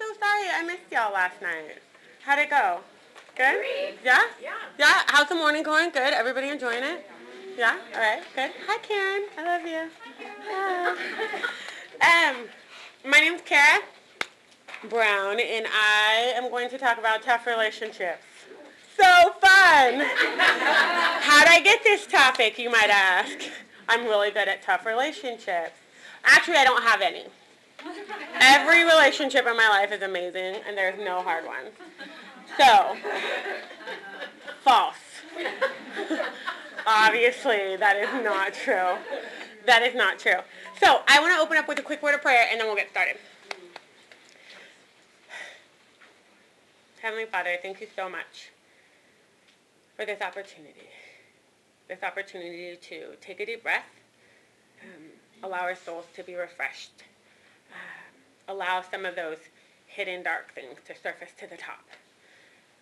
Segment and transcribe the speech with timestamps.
[0.00, 1.78] so sorry I missed y'all last night.
[2.22, 2.80] How'd it go?
[3.36, 3.58] Good?
[3.58, 3.94] Great.
[4.02, 4.22] Yeah?
[4.42, 4.54] Yeah.
[4.78, 5.02] Yeah?
[5.06, 5.90] How's the morning going?
[5.90, 6.14] Good?
[6.14, 7.06] Everybody enjoying it?
[7.58, 7.76] Yeah?
[7.94, 8.22] All right.
[8.34, 8.50] Good.
[8.66, 9.28] Hi, Karen.
[9.36, 9.90] I love you.
[12.00, 12.30] Hi.
[12.30, 12.48] Um,
[13.04, 13.80] my name's Kara
[14.88, 18.24] Brown, and I am going to talk about tough relationships.
[18.96, 20.00] So fun!
[20.00, 23.38] How'd I get this topic, you might ask?
[23.88, 25.72] I'm really good at tough relationships.
[26.24, 27.24] Actually, I don't have any.
[28.40, 31.70] Every relationship in my life is amazing, and there's no hard ones.
[32.56, 32.96] So,
[34.62, 34.94] false.
[36.86, 38.96] Obviously, that is not true.
[39.66, 40.40] That is not true.
[40.80, 42.76] So, I want to open up with a quick word of prayer, and then we'll
[42.76, 43.16] get started.
[47.02, 48.50] Heavenly Father, thank you so much
[49.96, 50.88] for this opportunity.
[51.88, 53.84] This opportunity to take a deep breath,
[54.82, 55.04] um,
[55.42, 57.02] allow our souls to be refreshed,
[58.50, 59.38] allow some of those
[59.86, 61.84] hidden dark things to surface to the top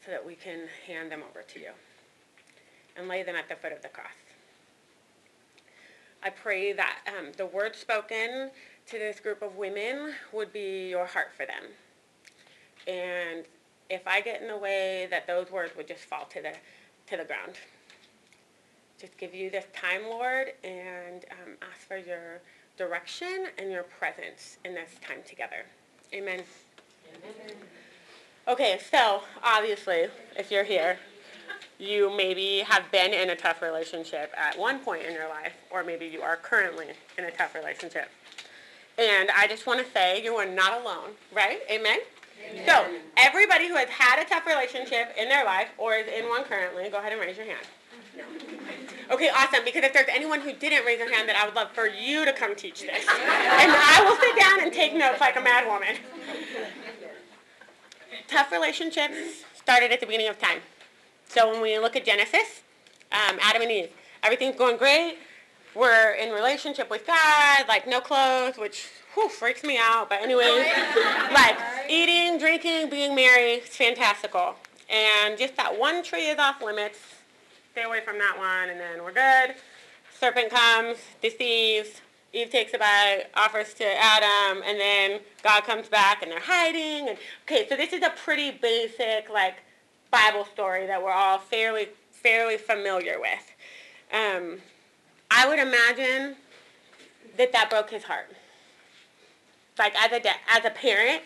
[0.04, 1.70] so that we can hand them over to you
[2.96, 4.06] and lay them at the foot of the cross.
[6.22, 8.50] I pray that um, the words spoken
[8.86, 11.64] to this group of women would be your heart for them.
[12.86, 13.44] And
[13.88, 16.52] if I get in the way, that those words would just fall to the,
[17.10, 17.54] to the ground.
[19.00, 22.40] Just give you this time, Lord, and um, ask for your
[22.78, 25.66] direction and your presence in this time together.
[26.14, 26.42] Amen.
[27.22, 27.56] Amen.
[28.46, 30.98] Okay, so obviously, if you're here,
[31.78, 35.84] you maybe have been in a tough relationship at one point in your life, or
[35.84, 36.86] maybe you are currently
[37.18, 38.08] in a tough relationship.
[38.98, 41.60] And I just want to say you are not alone, right?
[41.70, 41.98] Amen?
[42.50, 42.66] Amen?
[42.66, 46.44] So, everybody who has had a tough relationship in their life or is in one
[46.44, 47.66] currently, go ahead and raise your hand.
[49.10, 49.64] Okay, awesome.
[49.64, 52.24] Because if there's anyone who didn't raise their hand, that I would love for you
[52.24, 53.06] to come teach this.
[53.08, 55.96] And I will sit down and take notes like a mad woman.
[58.26, 59.16] Tough relationships
[59.54, 60.60] started at the beginning of time.
[61.28, 62.62] So when we look at Genesis,
[63.12, 63.90] um, Adam and Eve,
[64.22, 65.18] everything's going great.
[65.74, 70.08] We're in relationship with God, like no clothes, which whew, freaks me out.
[70.08, 70.66] But anyways,
[71.32, 74.56] like eating, drinking, being merry, it's fantastical.
[74.90, 76.98] And just that one tree is off limits.
[77.78, 79.54] Stay away from that one, and then we're good.
[80.18, 82.00] Serpent comes, deceives.
[82.32, 87.08] Eve takes a bite, offers to Adam, and then God comes back, and they're hiding.
[87.08, 89.58] And okay, so this is a pretty basic, like
[90.10, 93.54] Bible story that we're all fairly fairly familiar with.
[94.12, 94.58] Um,
[95.30, 96.34] I would imagine
[97.36, 98.26] that that broke his heart.
[99.78, 101.22] Like as a de- as a parent,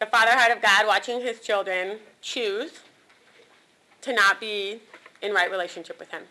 [0.00, 2.80] the father heart of God watching his children choose
[4.02, 4.82] to not be
[5.22, 6.22] in right relationship with him.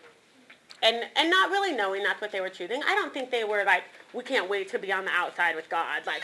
[0.82, 2.82] And and not really knowing that's what they were choosing.
[2.82, 5.68] I don't think they were like, we can't wait to be on the outside with
[5.68, 6.22] God, like,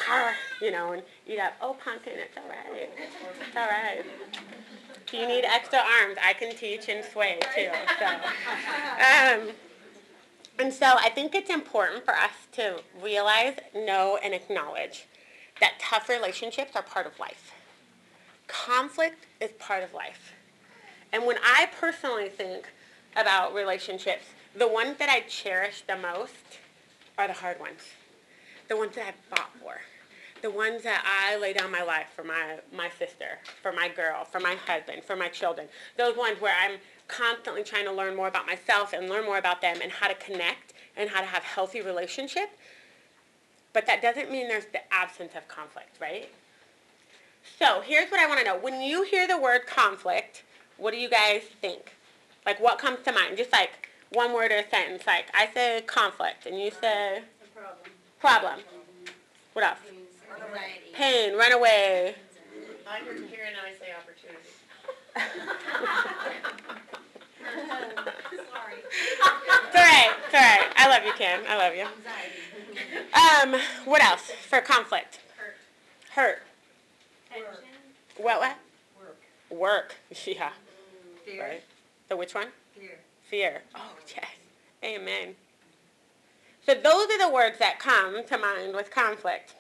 [0.61, 1.55] you know, and eat up.
[1.61, 2.91] Oh, pumpkin, it's all right.
[3.47, 4.05] It's all right.
[5.07, 7.71] If you need extra arms, I can teach and sway too.
[7.99, 9.55] So, um,
[10.59, 15.07] and so I think it's important for us to realize, know, and acknowledge
[15.61, 17.53] that tough relationships are part of life.
[18.49, 20.33] Conflict is part of life.
[21.13, 22.69] And when I personally think
[23.17, 24.25] about relationships,
[24.55, 26.59] the ones that I cherish the most
[27.17, 27.81] are the hard ones,
[28.69, 29.79] the ones that I fought for
[30.43, 34.25] the ones that I lay down my life for my, my sister, for my girl,
[34.25, 35.69] for my husband, for my children.
[35.97, 39.61] Those ones where I'm constantly trying to learn more about myself and learn more about
[39.61, 42.51] them and how to connect and how to have healthy relationship.
[43.73, 46.29] But that doesn't mean there's the absence of conflict, right?
[47.59, 48.59] So here's what I want to know.
[48.59, 50.43] When you hear the word conflict,
[50.79, 51.93] what do you guys think?
[52.47, 53.37] Like what comes to mind?
[53.37, 55.07] Just like one word or a sentence.
[55.07, 57.23] Like I say conflict and you say
[57.55, 57.91] problem.
[58.21, 58.61] Problem.
[59.53, 59.79] What else?
[59.89, 60.93] Anxiety.
[60.95, 62.15] Pain, run away.
[62.89, 64.49] I heard here and I say opportunity.
[68.35, 68.79] Sorry.
[69.61, 70.11] It's all right.
[70.27, 70.73] It's all right.
[70.77, 71.41] I love you, Kim.
[71.49, 71.87] I love you.
[71.87, 73.55] Anxiety.
[73.55, 75.21] Um, what else for conflict?
[75.37, 75.57] Hurt.
[76.11, 76.43] Hurt.
[77.31, 77.47] Tension.
[78.17, 78.41] What?
[78.41, 78.57] What?
[78.99, 79.19] Work.
[79.51, 79.95] Work.
[80.27, 80.51] Yeah.
[81.29, 81.43] Fear.
[81.43, 81.63] Right.
[82.09, 82.49] So which one?
[82.75, 82.99] Fear.
[83.29, 83.63] Fear.
[83.75, 84.27] Oh yes.
[84.83, 85.35] Amen.
[86.65, 89.55] So those are the words that come to mind with conflict.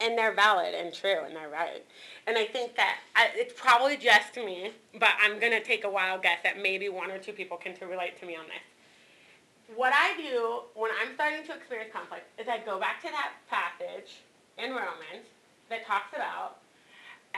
[0.00, 1.84] And they're valid and true and they're right.
[2.26, 5.90] And I think that I, it's probably just me, but I'm going to take a
[5.90, 9.74] wild guess that maybe one or two people can relate to me on this.
[9.74, 13.32] What I do when I'm starting to experience conflict is I go back to that
[13.48, 14.18] passage
[14.58, 15.26] in Romans
[15.70, 16.58] that talks about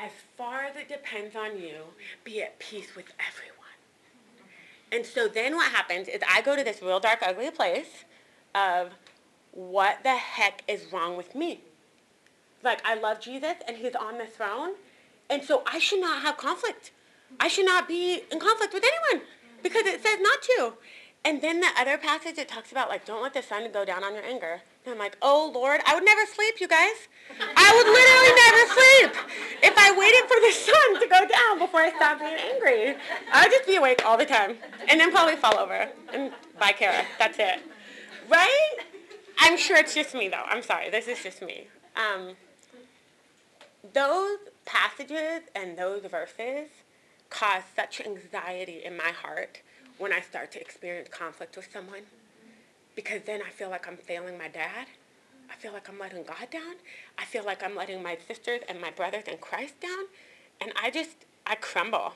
[0.02, 1.78] as far as it depends on you,
[2.24, 3.56] be at peace with everyone.
[4.92, 8.04] And so then what happens is I go to this real dark, ugly place
[8.54, 8.92] of
[9.52, 11.62] what the heck is wrong with me?
[12.62, 14.72] like I love Jesus and he's on the throne.
[15.30, 16.90] And so I should not have conflict.
[17.38, 19.26] I should not be in conflict with anyone
[19.62, 20.72] because it says not to.
[21.28, 24.02] And then the other passage it talks about like don't let the sun go down
[24.02, 24.62] on your anger.
[24.86, 26.94] And I'm like, oh Lord, I would never sleep, you guys.
[27.38, 31.80] I would literally never sleep if I waited for the sun to go down before
[31.80, 32.96] I stopped being angry.
[33.30, 34.56] I'd just be awake all the time
[34.88, 37.04] and then probably fall over and bye Kara.
[37.18, 37.60] That's it.
[38.30, 38.76] Right?
[39.38, 40.44] I'm sure it's just me though.
[40.46, 40.88] I'm sorry.
[40.88, 41.66] This is just me.
[41.94, 42.36] Um,
[43.92, 46.70] those passages and those verses
[47.28, 49.60] cause such anxiety in my heart
[49.98, 52.02] when I start to experience conflict with someone
[52.94, 54.86] because then I feel like I'm failing my dad.
[55.50, 56.74] I feel like I'm letting God down.
[57.16, 60.06] I feel like I'm letting my sisters and my brothers in Christ down.
[60.60, 62.14] And I just, I crumble.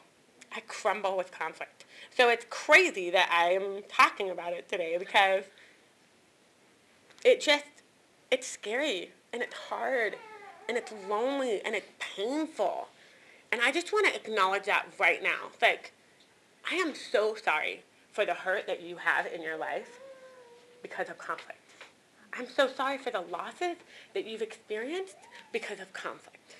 [0.54, 1.84] I crumble with conflict.
[2.16, 5.44] So it's crazy that I'm talking about it today because
[7.24, 7.64] it just,
[8.30, 10.16] it's scary and it's hard
[10.68, 12.88] and it's lonely and it's painful.
[13.50, 15.50] And I just want to acknowledge that right now.
[15.60, 15.92] Like,
[16.70, 17.82] I am so sorry
[18.12, 20.00] for the hurt that you have in your life
[20.82, 21.58] because of conflict.
[22.32, 23.76] I'm so sorry for the losses
[24.14, 25.16] that you've experienced
[25.52, 26.56] because of conflict.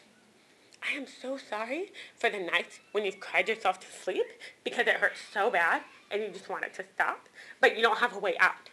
[0.82, 4.26] I am so sorry for the nights when you've cried yourself to sleep
[4.64, 7.28] because it hurts so bad and you just want it to stop,
[7.60, 8.70] but you don't have a way out.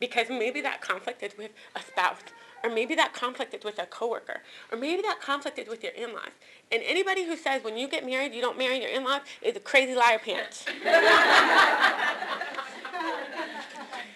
[0.00, 2.22] Because maybe that conflict is with a spouse,
[2.62, 4.40] or maybe that conflict is with a coworker,
[4.70, 6.30] or maybe that conflict is with your in-laws.
[6.72, 9.60] And anybody who says when you get married you don't marry your in-laws is a
[9.60, 10.64] crazy liar pants.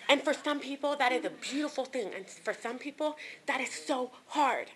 [0.08, 3.16] and for some people that is a beautiful thing, and for some people
[3.46, 4.68] that is so hard.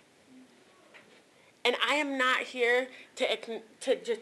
[1.65, 2.87] And I am not here
[3.17, 3.25] to
[3.81, 4.21] to just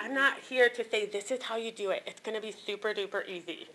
[0.00, 2.02] I'm not here to say this is how you do it.
[2.06, 3.68] It's going to be super duper easy.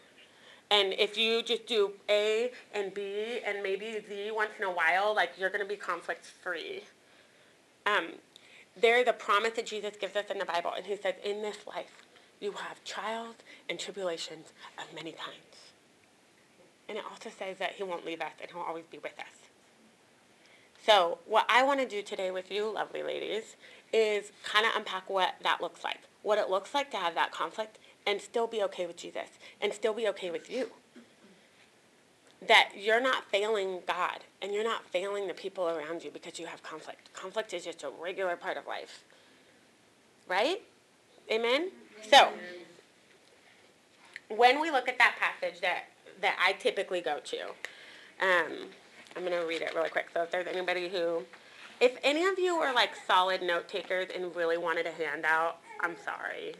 [0.72, 5.14] And if you just do A and B and maybe Z once in a while,
[5.14, 6.84] like you're going to be conflict free.
[7.86, 8.14] Um,
[8.78, 10.72] they're the promise that Jesus gives us in the Bible.
[10.76, 12.06] And he says, in this life,
[12.40, 13.36] you will have trials
[13.70, 15.74] and tribulations of many kinds.
[16.88, 19.50] And it also says that he won't leave us and he'll always be with us.
[20.86, 23.56] So what I want to do today with you, lovely ladies,
[23.94, 26.00] is kind of unpack what that looks like.
[26.24, 29.30] What it looks like to have that conflict and still be okay with Jesus
[29.62, 30.72] and still be okay with you.
[32.48, 36.48] That you're not failing God and you're not failing the people around you because you
[36.48, 37.14] have conflict.
[37.14, 39.04] Conflict is just a regular part of life.
[40.28, 40.62] Right?
[41.32, 41.70] Amen?
[42.10, 42.30] So,
[44.30, 45.84] when we look at that passage that,
[46.22, 47.42] that I typically go to,
[48.22, 48.70] um,
[49.16, 50.08] I'm going to read it really quick.
[50.14, 51.24] So if there's anybody who,
[51.80, 55.96] if any of you are like solid note takers and really wanted a handout, I'm
[56.06, 56.54] sorry.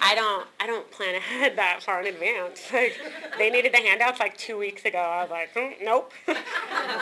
[0.00, 2.62] I don't I don't plan ahead that far in advance.
[2.72, 2.96] Like
[3.38, 4.98] they needed the handouts like two weeks ago.
[4.98, 6.12] I was like, mm, nope,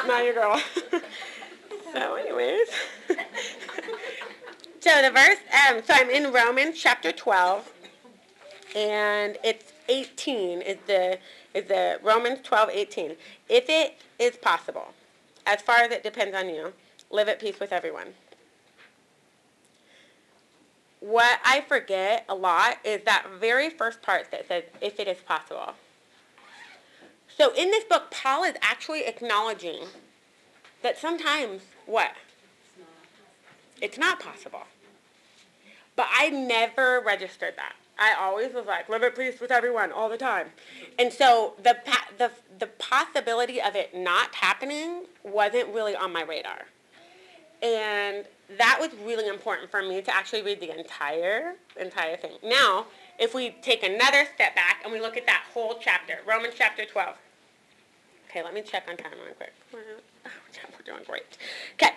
[0.06, 0.60] not your girl.
[1.92, 2.68] so, anyways,
[4.80, 5.38] so the verse.
[5.68, 7.70] Um, so I'm in Romans chapter 12,
[8.74, 11.18] and it's 18 is the
[11.52, 13.16] is the Romans 12, 18.
[13.50, 14.88] If it is possible,
[15.46, 16.72] as far as it depends on you,
[17.10, 18.14] live at peace with everyone.
[21.04, 25.18] What I forget a lot is that very first part that says, if it is
[25.18, 25.74] possible.
[27.28, 29.80] So in this book, Paul is actually acknowledging
[30.80, 32.12] that sometimes, what?
[33.82, 34.62] It's not possible.
[35.94, 37.74] But I never registered that.
[37.98, 40.46] I always was like, live at peace with everyone all the time.
[40.98, 41.76] And so the,
[42.16, 46.62] the, the possibility of it not happening wasn't really on my radar.
[47.62, 48.24] And
[48.58, 52.32] that was really important for me to actually read the entire, entire thing.
[52.42, 52.86] Now,
[53.18, 56.84] if we take another step back and we look at that whole chapter, Romans chapter
[56.84, 57.16] 12.
[58.28, 59.52] Okay, let me check on time real quick.
[59.72, 59.80] We're,
[60.84, 61.38] doing great.
[61.74, 61.92] Okay,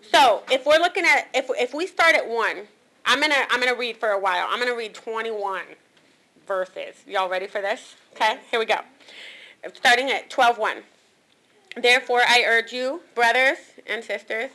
[0.00, 2.66] so if we're looking at, if, if we start at 1,
[3.04, 4.46] I'm gonna I'm gonna read for a while.
[4.50, 5.62] I'm gonna read 21
[6.46, 6.96] verses.
[7.06, 7.96] Y'all ready for this?
[8.12, 8.80] Okay, here we go.
[9.72, 10.82] Starting at 12:1.
[11.80, 14.50] Therefore, I urge you, brothers and sisters,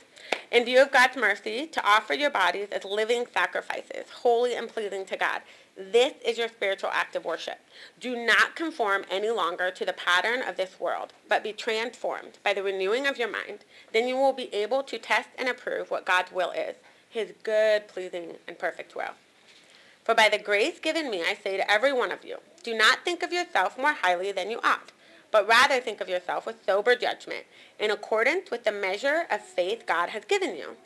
[0.52, 5.06] in view of God's mercy, to offer your bodies as living sacrifices, holy and pleasing
[5.06, 5.42] to God.
[5.76, 7.60] This is your spiritual act of worship.
[8.00, 12.54] Do not conform any longer to the pattern of this world, but be transformed by
[12.54, 13.66] the renewing of your mind.
[13.92, 16.76] Then you will be able to test and approve what God's will is
[17.14, 19.12] his good, pleasing, and perfect will.
[20.04, 23.06] For by the grace given me, I say to every one of you, do not
[23.06, 24.92] think of yourself more highly than you ought,
[25.34, 27.46] but rather think of yourself with sober judgment,
[27.78, 30.78] in accordance with the measure of faith God has given you.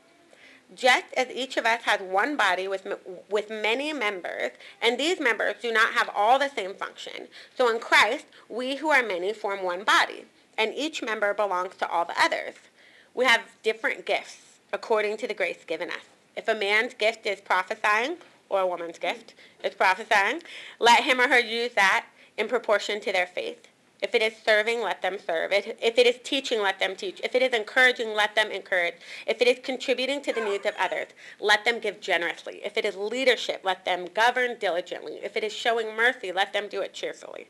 [0.74, 2.88] Just as each of us has one body with,
[3.30, 4.52] with many members,
[4.82, 8.90] and these members do not have all the same function, so in Christ, we who
[8.90, 10.26] are many form one body
[10.58, 12.56] and each member belongs to all the others.
[13.14, 16.06] We have different gifts according to the grace given us.
[16.36, 18.18] If a man's gift is prophesying,
[18.50, 20.42] or a woman's gift is prophesying,
[20.80, 22.06] let him or her use that
[22.38, 23.68] in proportion to their faith.
[24.02, 25.52] If it is serving, let them serve.
[25.52, 27.20] If it is teaching, let them teach.
[27.24, 28.96] If it is encouraging, let them encourage.
[29.26, 31.08] If it is contributing to the needs of others,
[31.40, 32.62] let them give generously.
[32.64, 35.20] If it is leadership, let them govern diligently.
[35.24, 37.48] If it is showing mercy, let them do it cheerfully.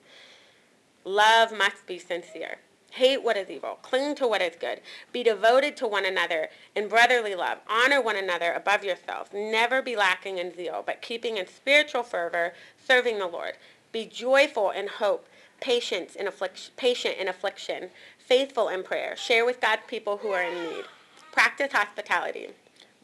[1.04, 2.60] Love must be sincere.
[2.92, 3.80] Hate what is evil.
[3.82, 4.80] Cling to what is good.
[5.12, 7.60] Be devoted to one another in brotherly love.
[7.70, 9.32] Honor one another above yourselves.
[9.34, 13.54] Never be lacking in zeal, but keeping in spiritual fervor, serving the Lord.
[13.92, 15.28] Be joyful in hope
[15.60, 19.16] patience in affliction, patient in affliction, faithful in prayer.
[19.16, 20.86] Share with God's people who are in need.
[21.32, 22.50] Practice hospitality.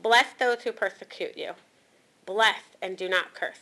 [0.01, 1.51] Bless those who persecute you.
[2.25, 3.61] Bless and do not curse.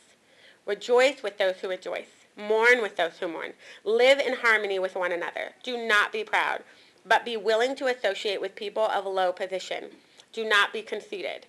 [0.65, 2.09] Rejoice with those who rejoice.
[2.37, 3.53] Mourn with those who mourn.
[3.83, 5.51] Live in harmony with one another.
[5.63, 6.63] Do not be proud,
[7.05, 9.85] but be willing to associate with people of low position.
[10.31, 11.45] Do not be conceited.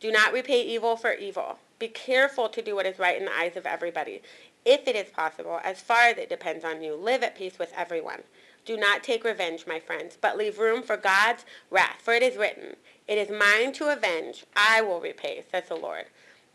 [0.00, 1.58] Do not repay evil for evil.
[1.78, 4.22] Be careful to do what is right in the eyes of everybody.
[4.64, 7.72] If it is possible, as far as it depends on you, live at peace with
[7.76, 8.22] everyone.
[8.64, 12.00] Do not take revenge, my friends, but leave room for God's wrath.
[12.00, 12.76] For it is written,
[13.08, 16.04] It is mine to avenge, I will repay, says the Lord.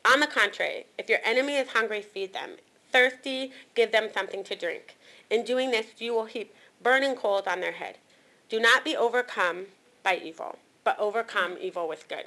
[0.05, 2.51] On the contrary, if your enemy is hungry, feed them.
[2.93, 4.95] Thirsty, give them something to drink.
[5.29, 7.97] In doing this, you will heap burning coals on their head.
[8.47, 9.65] Do not be overcome
[10.03, 12.25] by evil, but overcome evil with good.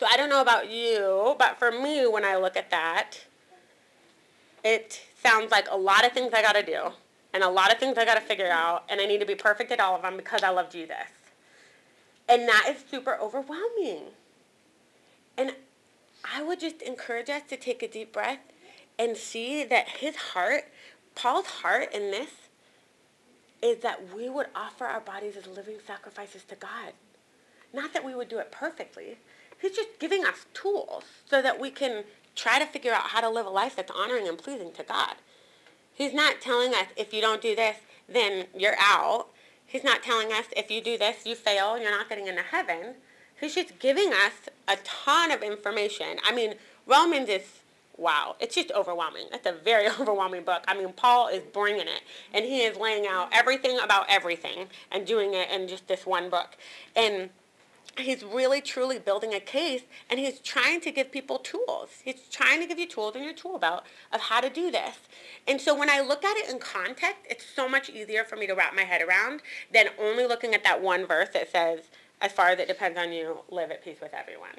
[0.00, 3.26] So I don't know about you, but for me, when I look at that,
[4.64, 6.92] it sounds like a lot of things I got to do
[7.32, 9.34] and a lot of things I got to figure out, and I need to be
[9.34, 10.96] perfect at all of them because I love Jesus.
[12.28, 14.02] And that is super overwhelming.
[15.36, 15.54] And
[16.24, 18.40] I would just encourage us to take a deep breath
[18.98, 20.64] and see that his heart,
[21.14, 22.30] Paul's heart in this,
[23.62, 26.92] is that we would offer our bodies as living sacrifices to God.
[27.72, 29.18] Not that we would do it perfectly.
[29.60, 32.04] He's just giving us tools so that we can
[32.34, 35.14] try to figure out how to live a life that's honoring and pleasing to God.
[35.94, 37.76] He's not telling us if you don't do this,
[38.08, 39.28] then you're out.
[39.66, 42.94] He's not telling us if you do this, you fail you're not getting into heaven.
[43.40, 46.18] He's just giving us a ton of information.
[46.24, 46.54] I mean,
[46.86, 47.42] Romans is
[47.98, 49.26] wow, it's just overwhelming.
[49.32, 50.64] It's a very overwhelming book.
[50.66, 55.06] I mean, Paul is bringing it, and he is laying out everything about everything and
[55.06, 56.56] doing it in just this one book.
[56.96, 57.30] And
[58.00, 61.88] he's really truly building a case and he's trying to give people tools.
[62.04, 64.96] He's trying to give you tools in your tool belt of how to do this.
[65.46, 68.46] And so when I look at it in context, it's so much easier for me
[68.46, 71.80] to wrap my head around than only looking at that one verse that says,
[72.20, 74.58] as far as it depends on you, live at peace with everyone.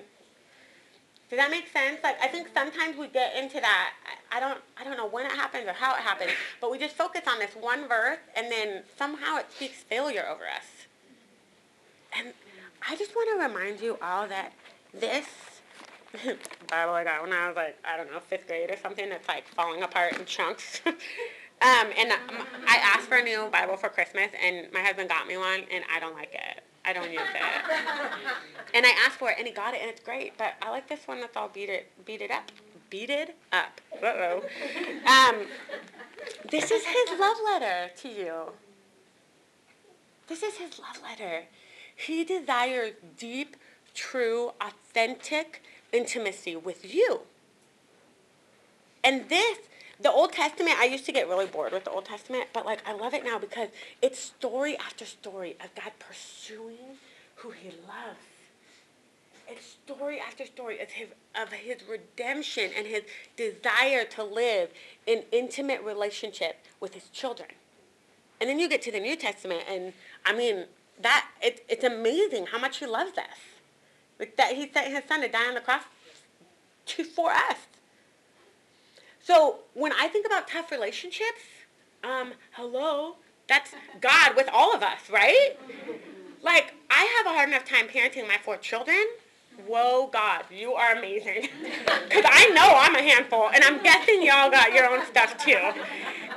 [1.29, 1.99] Does that make sense?
[2.03, 2.71] Like I think mm-hmm.
[2.71, 3.93] sometimes we get into that.
[4.31, 6.95] I don't I don't know when it happens or how it happens, but we just
[6.95, 10.87] focus on this one verse and then somehow it speaks failure over us.
[12.17, 12.33] And
[12.87, 14.53] I just want to remind you all that
[14.93, 15.25] this
[16.67, 19.27] Bible I got when I was like, I don't know, fifth grade or something that's
[19.27, 20.81] like falling apart in chunks.
[20.85, 20.95] um,
[21.61, 22.13] and
[22.67, 25.83] I asked for a new Bible for Christmas, and my husband got me one, and
[25.93, 26.63] I don't like it.
[26.85, 27.41] I don't use it.
[28.73, 30.37] and I asked for it, and he got it, and it's great.
[30.37, 32.51] But I like this one that's all beat it, beat it up,
[32.89, 33.79] beated up.
[34.01, 34.43] Uh oh.
[35.05, 35.45] Um,
[36.49, 38.33] this is his love letter to you.
[40.27, 41.43] This is his love letter.
[41.99, 43.57] He desires deep,
[43.93, 47.21] true, authentic intimacy with you.
[49.03, 49.57] And this,
[49.99, 52.79] the Old Testament, I used to get really bored with the Old Testament, but like
[52.87, 53.67] I love it now because
[54.01, 56.97] it's story after story of God pursuing
[57.35, 58.19] who he loves.
[59.49, 63.01] It's story after story of his, of his redemption and his
[63.35, 64.69] desire to live
[65.05, 67.49] in intimate relationship with his children.
[68.39, 69.91] And then you get to the New Testament, and
[70.25, 70.65] I mean,
[70.99, 73.37] that it, it's amazing how much he loves us.
[74.19, 75.83] Like that he sent his son to die on the cross
[76.87, 77.67] to, for us.
[79.21, 81.41] So when I think about tough relationships,
[82.03, 83.15] um, hello,
[83.47, 85.57] that's God with all of us, right?
[86.41, 89.03] Like I have a hard enough time parenting my four children.
[89.67, 91.49] Whoa, God, you are amazing.
[92.09, 95.59] Because I know I'm a handful, and I'm guessing y'all got your own stuff too.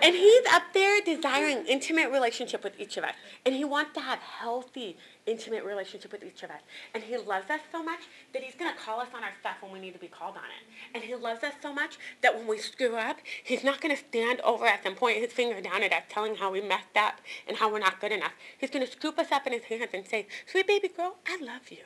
[0.02, 3.14] And he's up there desiring intimate relationship with each of us.
[3.46, 6.60] And he wants to have healthy, intimate relationship with each of us.
[6.92, 8.00] And he loves us so much
[8.32, 10.36] that he's going to call us on our stuff when we need to be called
[10.36, 10.94] on it.
[10.94, 14.02] And he loves us so much that when we screw up, he's not going to
[14.02, 17.20] stand over us and point his finger down at us telling how we messed up
[17.46, 18.32] and how we're not good enough.
[18.58, 21.38] He's going to scoop us up in his hands and say, sweet baby girl, I
[21.40, 21.84] love you.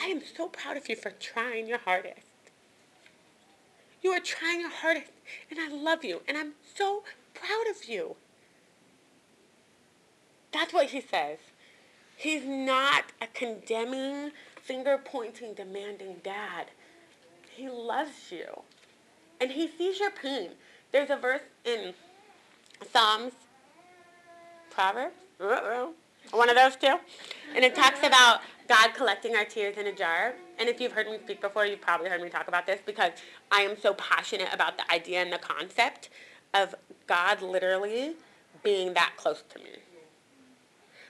[0.00, 2.26] I am so proud of you for trying your hardest.
[4.02, 5.10] You are trying your hardest,
[5.50, 7.02] and I love you, and I'm so
[7.34, 8.16] proud of you.
[10.52, 11.38] That's what he says.
[12.16, 16.66] He's not a condemning, finger pointing, demanding dad.
[17.54, 18.62] He loves you.
[19.40, 20.50] And he sees your pain.
[20.92, 21.92] There's a verse in
[22.90, 23.32] Psalms,
[24.70, 25.14] Proverbs,
[26.30, 26.96] one of those two.
[27.54, 30.34] And it talks about God collecting our tears in a jar.
[30.58, 33.12] And if you've heard me speak before, you've probably heard me talk about this because
[33.50, 36.08] I am so passionate about the idea and the concept
[36.54, 36.74] of
[37.06, 38.14] God literally
[38.62, 39.70] being that close to me.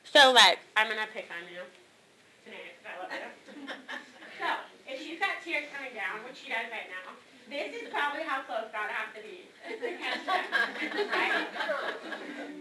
[0.05, 1.61] So, like, I'm going to pick on you
[4.39, 4.47] so,
[4.87, 7.11] if she's got tears coming down, which she does right now,
[7.51, 9.51] this is probably how close God has to be
[9.83, 10.47] to catch them,
[11.11, 11.47] right?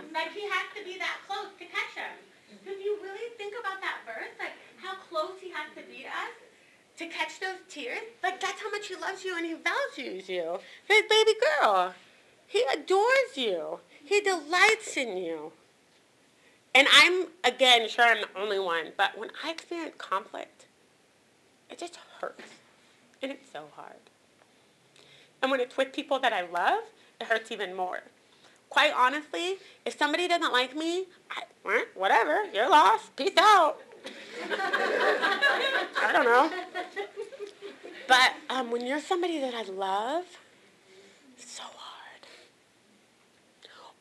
[0.10, 2.18] Like, he has to be that close to catch them.
[2.66, 6.08] If you really think about that verse, like, how close he has to be to
[6.08, 6.36] us,
[6.98, 10.60] to catch those tears, like, that's how much he loves you and he values you.
[10.88, 11.94] His baby girl.
[12.48, 13.80] He adores you.
[14.04, 15.52] He delights in you.
[16.74, 20.66] And I'm, again, sure I'm the only one, but when I experience conflict,
[21.70, 22.44] it just hurts.
[23.22, 23.96] And it's so hard.
[25.42, 26.84] And when it's with people that I love,
[27.20, 28.02] it hurts even more.
[28.70, 31.44] Quite honestly, if somebody doesn't like me, I,
[31.94, 33.16] whatever, you're lost.
[33.16, 33.80] Peace out.
[36.02, 36.52] I don't know.
[38.08, 40.26] But um, when you're somebody that I love,
[41.38, 42.22] it's so hard.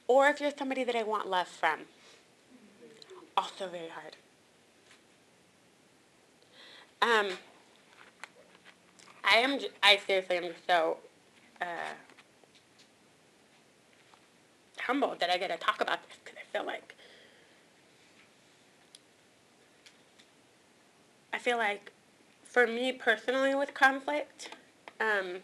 [0.07, 1.81] Or if you're somebody that I want love from,
[3.37, 4.17] also very hard.
[7.03, 7.37] Um,
[9.25, 9.59] I am.
[9.83, 10.99] I seriously am so
[11.61, 11.65] uh,
[14.81, 16.95] humbled that I get to talk about this because I feel like
[21.33, 21.93] I feel like
[22.43, 24.49] for me personally with conflict,
[24.99, 25.41] um,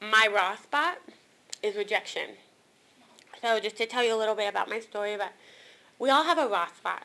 [0.00, 0.98] my raw spot
[1.62, 2.30] is rejection.
[3.40, 5.32] So just to tell you a little bit about my story, but
[6.00, 7.04] we all have a raw spot.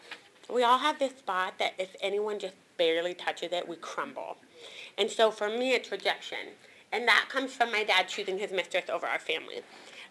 [0.51, 4.37] We all have this spot that if anyone just barely touches it, we crumble.
[4.97, 6.55] And so for me, it's rejection.
[6.91, 9.61] And that comes from my dad choosing his mistress over our family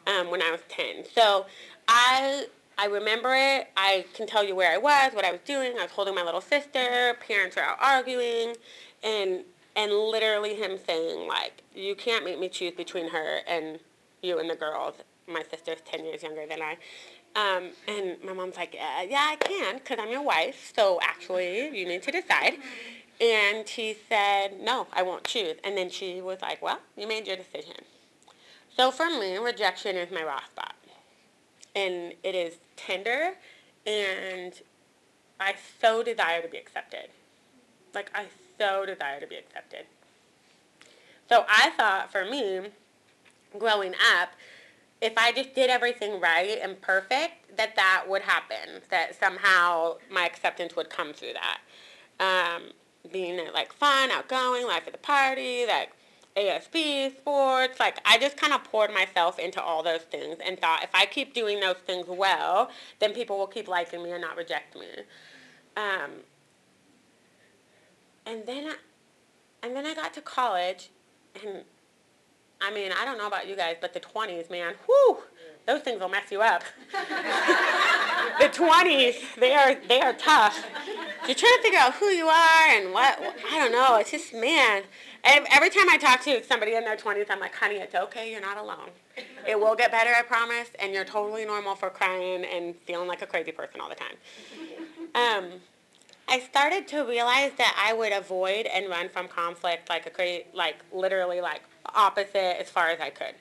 [0.07, 1.07] um, when I was 10.
[1.13, 1.47] So
[1.89, 2.47] I,
[2.79, 3.69] I remember it.
[3.77, 5.73] I can tell you where I was, what I was doing.
[5.79, 7.17] I was holding my little sister.
[7.27, 8.55] Parents are out arguing.
[9.03, 9.43] And,
[9.75, 13.81] and literally him saying, like, you can't make me choose between her and
[14.23, 14.95] you and the girls.
[15.27, 16.77] My sister's 10 years younger than I.
[17.35, 20.73] Um, and my mom's like, yeah, yeah I can, because I'm your wife.
[20.75, 22.59] So actually, you need to decide.
[23.21, 25.57] And he said, no, I won't choose.
[25.65, 27.75] And then she was like, well, you made your decision.
[28.77, 30.75] So for me, rejection is my raw spot.
[31.75, 33.35] And it is tender,
[33.87, 34.53] and
[35.39, 37.09] I so desire to be accepted.
[37.95, 38.27] Like, I
[38.59, 39.87] so desire to be accepted.
[41.29, 42.71] So I thought for me,
[43.59, 44.31] growing up,
[45.01, 48.83] if I just did everything right and perfect, that that would happen.
[48.91, 51.61] That somehow my acceptance would come through that.
[52.21, 52.71] Um,
[53.13, 55.91] being like fun, outgoing, life at the party, like
[56.39, 60.85] ASB, sports, like I just kind of poured myself into all those things and thought
[60.85, 62.71] if I keep doing those things well,
[63.01, 64.87] then people will keep liking me and not reject me.
[65.77, 66.11] Um,
[68.25, 68.75] and then, I,
[69.63, 70.91] and then I got to college,
[71.43, 71.65] and
[72.61, 75.19] I mean, I don't know about you guys, but the 20s, man, whoo,
[75.67, 76.63] those things will mess you up.
[76.93, 80.65] the 20s, they are, they are tough.
[81.27, 83.19] You're trying to figure out who you are and what,
[83.51, 84.85] I don't know, it's just, man.
[85.25, 88.41] Every time I talk to somebody in their 20s, I'm like, honey, it's okay, you're
[88.41, 88.91] not alone.
[89.47, 93.23] It will get better, I promise, and you're totally normal for crying and feeling like
[93.23, 94.17] a crazy person all the time.
[95.15, 95.61] Um,
[96.29, 100.45] I started to realize that I would avoid and run from conflict like a crazy,
[100.55, 101.63] like literally like
[101.95, 103.35] opposite as far as I could.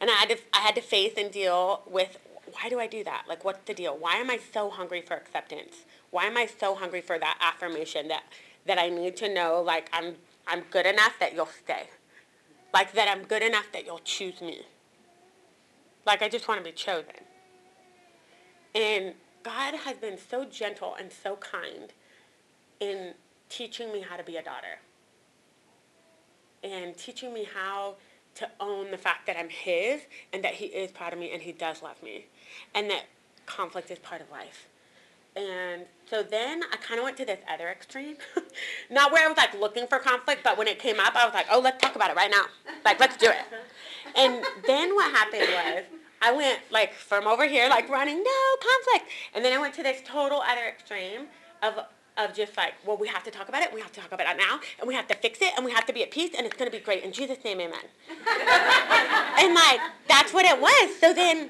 [0.00, 2.18] And I had to, I had to face and deal with
[2.52, 3.24] why do I do that?
[3.28, 3.96] Like, what's the deal?
[3.96, 5.84] Why am I so hungry for acceptance?
[6.10, 8.24] Why am I so hungry for that affirmation that
[8.66, 11.88] that I need to know like I'm I'm good enough that you'll stay.
[12.72, 14.62] Like that I'm good enough that you'll choose me.
[16.06, 17.24] Like I just want to be chosen.
[18.74, 21.92] And God has been so gentle and so kind
[22.78, 23.14] in
[23.48, 24.78] teaching me how to be a daughter.
[26.62, 27.96] And teaching me how
[28.36, 31.42] to own the fact that I'm his and that he is proud of me and
[31.42, 32.26] he does love me.
[32.74, 33.04] And that
[33.46, 34.69] conflict is part of life.
[35.36, 38.16] And so then I kind of went to this other extreme.
[38.90, 41.34] Not where I was like looking for conflict, but when it came up, I was
[41.34, 42.44] like, oh, let's talk about it right now.
[42.84, 43.36] Like, let's do it.
[44.16, 45.84] And then what happened was
[46.20, 49.10] I went like from over here, like running, no conflict.
[49.34, 51.26] And then I went to this total other extreme
[51.62, 51.78] of
[52.18, 53.72] of just like, well, we have to talk about it.
[53.72, 55.72] We have to talk about it now, and we have to fix it, and we
[55.72, 57.78] have to be at peace, and it's gonna be great in Jesus' name, Amen.
[59.38, 60.98] and like that's what it was.
[60.98, 61.48] So then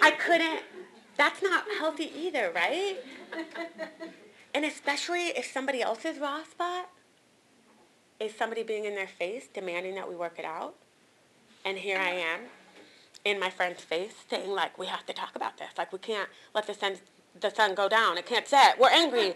[0.00, 0.60] I couldn't
[1.18, 2.96] That's not healthy either, right?
[4.54, 6.88] And especially if somebody else's raw spot
[8.18, 10.74] is somebody being in their face demanding that we work it out.
[11.64, 12.40] And here I am
[13.24, 15.70] in my friend's face saying like we have to talk about this.
[15.76, 16.94] Like we can't let the sun
[17.38, 18.16] the sun go down.
[18.16, 18.78] It can't set.
[18.78, 19.34] We're angry.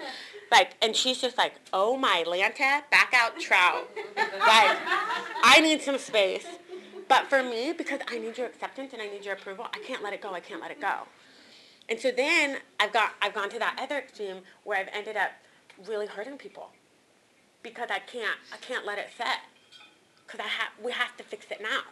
[0.51, 4.79] Like and she's just like, "Oh my Lanta, back out trout." like
[5.45, 6.47] I need some space.
[7.09, 10.03] But for me because I need your acceptance and I need your approval, I can't
[10.03, 10.33] let it go.
[10.33, 11.07] I can't let it go.
[11.93, 15.33] And so then I've got I've gone to that other extreme where I've ended up
[15.87, 16.71] really hurting people
[17.63, 19.41] because I can't I can't let it set
[20.27, 21.83] because I have we have to fix it now.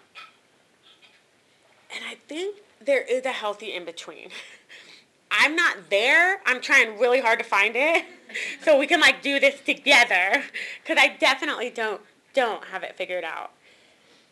[1.95, 4.31] And I think there is a healthy in between.
[5.31, 6.41] I'm not there.
[6.47, 8.07] I'm trying really hard to find it
[8.63, 10.43] so we can like do this together
[10.83, 12.01] because I definitely don't
[12.33, 13.51] don't have it figured out.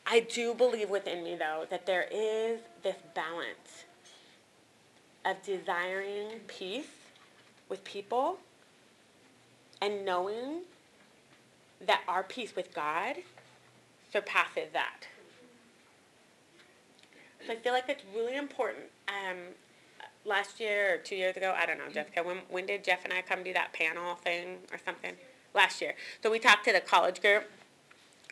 [0.07, 3.85] I do believe within me though that there is this balance
[5.29, 6.87] of desiring peace
[7.69, 8.39] with people
[9.83, 10.63] and knowing
[11.87, 13.17] that our peace with God
[14.13, 15.07] surpasses that.
[17.47, 18.87] So I feel like it's really important.
[19.09, 19.37] Um,
[20.25, 23.13] last year or two years ago, I don't know, Jessica, when, when did Jeff and
[23.13, 25.13] I come do that panel thing or something?
[25.55, 25.95] Last year.
[26.23, 27.45] So we talked to the college group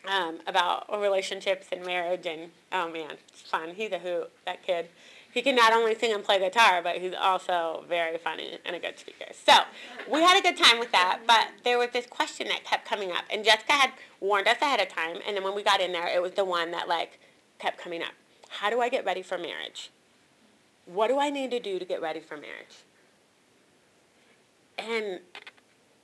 [0.07, 3.73] um, about relationships and marriage, and oh man, it's fun.
[3.75, 4.89] He's a hoot, that kid.
[5.33, 8.79] He can not only sing and play guitar, but he's also very funny and a
[8.79, 9.25] good speaker.
[9.45, 9.53] So
[10.11, 13.11] we had a good time with that, but there was this question that kept coming
[13.11, 15.91] up, and Jessica had warned us ahead of time, and then when we got in
[15.91, 17.19] there, it was the one that like
[17.59, 18.13] kept coming up.
[18.49, 19.91] How do I get ready for marriage?
[20.85, 22.83] What do I need to do to get ready for marriage?
[24.77, 25.19] And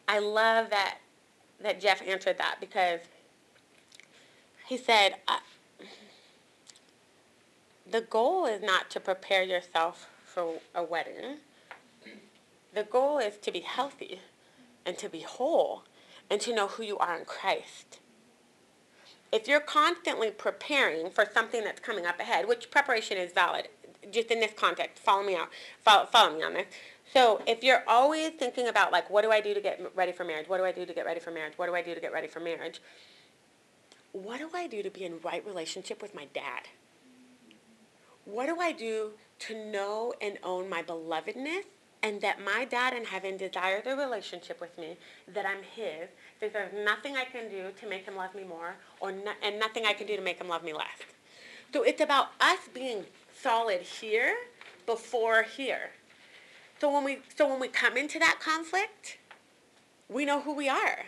[0.07, 0.97] I love that
[1.61, 2.99] that Jeff answered that because
[4.67, 5.15] he said,
[7.89, 11.37] the goal is not to prepare yourself for a wedding.
[12.73, 14.19] The goal is to be healthy
[14.85, 15.83] and to be whole
[16.29, 17.99] and to know who you are in Christ.
[19.31, 23.67] If you're constantly preparing for something that's coming up ahead, which preparation is valid,
[24.11, 26.67] just in this context, follow me out, follow, follow me on this.
[27.13, 30.23] So if you're always thinking about like, what do I do to get ready for
[30.23, 30.47] marriage?
[30.47, 31.57] What do I do to get ready for marriage?
[31.57, 32.81] What do I do to get ready for marriage?
[34.13, 36.67] What do I do to be in right relationship with my dad?
[38.25, 41.63] What do I do to know and own my belovedness
[42.01, 44.97] and that my dad in heaven desires a relationship with me,
[45.33, 46.09] that I'm his,
[46.41, 49.57] that there's nothing I can do to make him love me more or no, and
[49.57, 50.99] nothing I can do to make him love me less.
[51.73, 53.05] So it's about us being
[53.41, 54.35] solid here
[54.85, 55.91] before here.
[56.79, 59.17] So when we so when we come into that conflict,
[60.09, 61.05] we know who we are.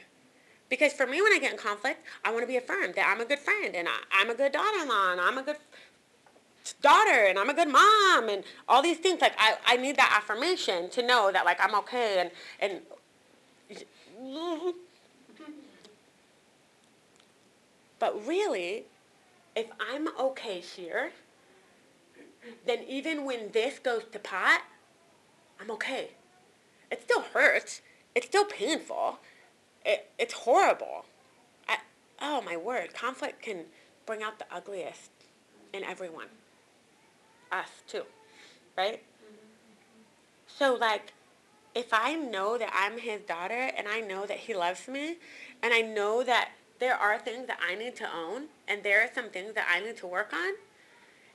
[0.70, 3.22] Because for me, when I get in conflict, I want to be affirmed that I'm
[3.22, 5.58] a good friend and I, am a good daughter-in-law and I'm a good
[6.74, 9.22] daughter and I'm a good mom and all these things.
[9.22, 12.82] Like I, I need that affirmation to know that like I'm okay and and
[18.00, 18.86] but really,
[19.56, 21.12] if I'm okay here,
[22.66, 24.62] then even when this goes to pot,
[25.60, 26.12] I'm okay.
[26.92, 27.82] It still hurts.
[28.14, 29.20] It's still painful.
[29.86, 31.06] It, it's horrible.
[31.68, 31.78] I,
[32.22, 33.66] oh my word, conflict can
[34.06, 35.12] bring out the ugliest
[35.74, 36.28] in everyone.
[37.52, 38.04] Us too,
[38.78, 39.02] right?
[40.48, 41.14] So like,
[41.74, 45.18] if I know that I'm his daughter and I know that he loves me
[45.62, 49.10] and I know that there are things that I need to own and there are
[49.14, 50.54] some things that I need to work on,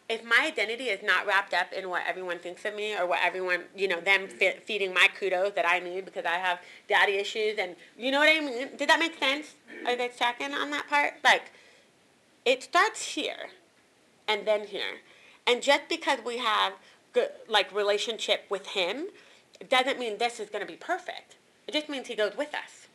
[0.08, 3.20] if my identity is not wrapped up in what everyone thinks of me or what
[3.22, 7.58] everyone, you know, them feeding my kudos that I need because I have daddy issues
[7.58, 8.76] and you know what I mean?
[8.76, 9.54] Did that make sense?
[9.86, 11.14] Are guys tracking on that part?
[11.22, 11.52] Like,
[12.44, 13.50] it starts here
[14.26, 14.98] and then here.
[15.46, 16.74] And just because we have
[17.12, 19.06] good, like, relationship with him
[19.68, 21.36] doesn't mean this is going to be perfect.
[21.66, 22.86] It just means he goes with us.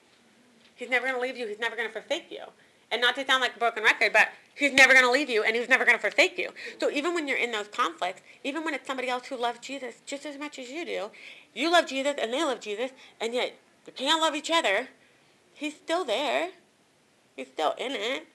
[0.75, 1.47] He's never going to leave you.
[1.47, 2.43] He's never going to forsake you.
[2.91, 5.43] And not to sound like a broken record, but he's never going to leave you
[5.43, 6.51] and he's never going to forsake you.
[6.79, 9.95] So even when you're in those conflicts, even when it's somebody else who loves Jesus
[10.05, 11.09] just as much as you do,
[11.53, 13.55] you love Jesus and they love Jesus, and yet
[13.87, 14.89] you can't love each other,
[15.53, 16.49] he's still there.
[17.35, 18.27] He's still in it.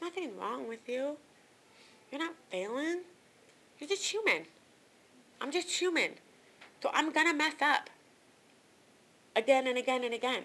[0.00, 1.16] Nothing wrong with you.
[2.10, 3.00] You're not failing.
[3.78, 4.46] You're just human.
[5.40, 6.12] I'm just human.
[6.82, 7.90] So I'm going to mess up
[9.34, 10.44] again and again and again.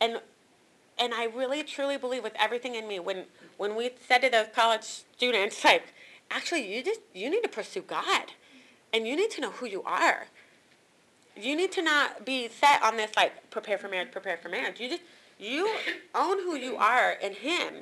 [0.00, 0.20] And
[0.96, 3.24] and I really truly believe with everything in me when
[3.56, 5.92] when we said to those college students like
[6.30, 8.32] actually you just you need to pursue God
[8.92, 10.26] and you need to know who you are.
[11.36, 14.78] You need to not be set on this like prepare for marriage, prepare for marriage.
[14.78, 15.02] You just
[15.38, 15.68] you
[16.14, 17.74] own who you are in him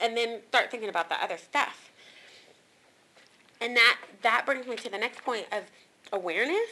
[0.00, 1.90] and, then start thinking about the other stuff.
[3.60, 5.64] And that that brings me to the next point of
[6.12, 6.70] awareness.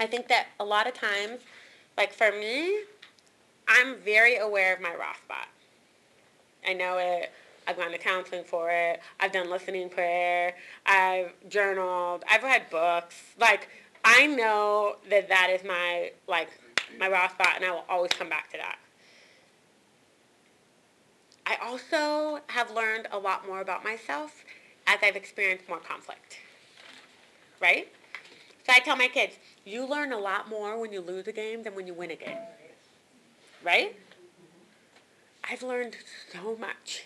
[0.00, 1.40] I think that a lot of times,
[1.96, 2.80] like for me,
[3.68, 5.48] I'm very aware of my raw spot.
[6.66, 7.32] I know it.
[7.66, 9.00] I've gone to counseling for it.
[9.20, 10.54] I've done listening prayer.
[10.86, 12.24] I've journaled.
[12.30, 13.22] I've read books.
[13.38, 13.68] Like
[14.04, 16.48] I know that that is my like
[16.98, 18.78] my raw spot, and I will always come back to that.
[21.48, 24.44] I also have learned a lot more about myself
[24.86, 26.36] as I've experienced more conflict.
[27.58, 27.88] Right?
[28.66, 31.62] So I tell my kids, you learn a lot more when you lose a game
[31.62, 32.36] than when you win a game.
[33.64, 33.96] Right?
[35.50, 35.96] I've learned
[36.30, 37.04] so much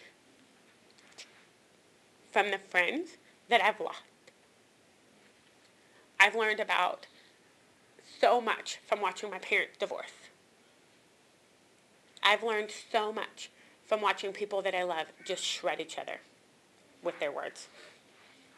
[2.32, 3.10] from the friends
[3.48, 4.00] that I've lost.
[6.18, 7.06] I've learned about
[8.20, 10.12] so much from watching my parents divorce.
[12.24, 13.50] I've learned so much
[13.86, 16.20] from watching people that I love just shred each other
[17.02, 17.68] with their words.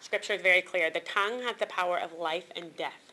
[0.01, 0.91] Scripture is very clear.
[0.91, 3.13] The tongue has the power of life and death.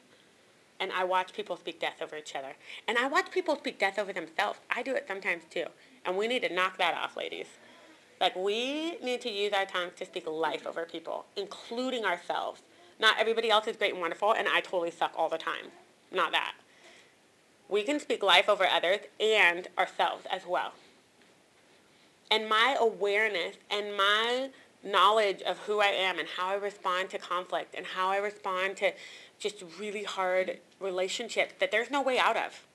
[0.79, 2.53] And I watch people speak death over each other.
[2.87, 4.59] And I watch people speak death over themselves.
[4.69, 5.65] I do it sometimes too.
[6.05, 7.45] And we need to knock that off, ladies.
[8.19, 12.61] Like, we need to use our tongues to speak life over people, including ourselves.
[12.99, 15.71] Not everybody else is great and wonderful, and I totally suck all the time.
[16.11, 16.53] Not that.
[17.69, 20.73] We can speak life over others and ourselves as well.
[22.31, 24.49] And my awareness and my
[24.83, 28.77] knowledge of who I am and how I respond to conflict and how I respond
[28.77, 28.93] to
[29.37, 32.65] just really hard relationships that there's no way out of.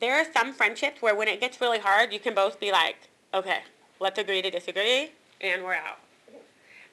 [0.00, 2.96] There are some friendships where when it gets really hard, you can both be like,
[3.32, 3.60] okay,
[4.00, 5.98] let's agree to disagree, and we're out.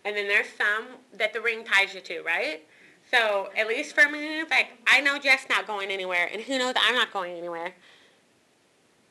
[0.06, 2.64] And then there's some that the ring ties you to, right?
[3.10, 6.74] So at least for me, like I know Jeff's not going anywhere, and who knows
[6.78, 7.74] I'm not going anywhere.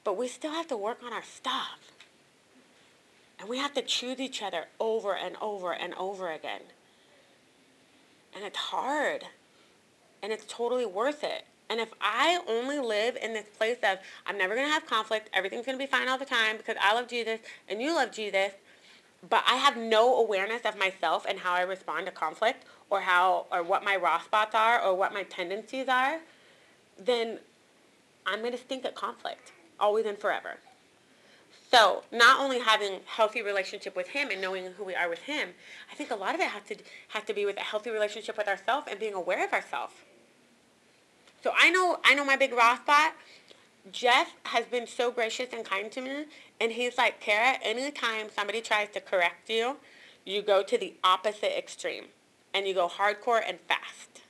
[0.02, 1.89] But we still have to work on our stuff.
[3.40, 6.61] And we have to choose each other over and over and over again.
[8.37, 9.24] And it's hard.
[10.22, 11.46] And it's totally worth it.
[11.70, 15.31] And if I only live in this place of I'm never going to have conflict,
[15.33, 18.12] everything's going to be fine all the time because I love Jesus and you love
[18.12, 18.53] Jesus,
[19.29, 23.46] but I have no awareness of myself and how I respond to conflict or how
[23.53, 26.18] or what my raw spots are or what my tendencies are,
[26.98, 27.38] then
[28.26, 30.59] I'm going to stink at conflict always and forever.
[31.70, 35.50] So not only having healthy relationship with him and knowing who we are with him,
[35.90, 36.76] I think a lot of it has to
[37.09, 39.94] has to be with a healthy relationship with ourselves and being aware of ourselves.
[41.44, 43.14] So I know I know my big raw spot.
[43.92, 46.26] Jeff has been so gracious and kind to me,
[46.61, 49.76] and he's like, Kara, anytime somebody tries to correct you,
[50.26, 52.04] you go to the opposite extreme,
[52.52, 54.20] and you go hardcore and fast.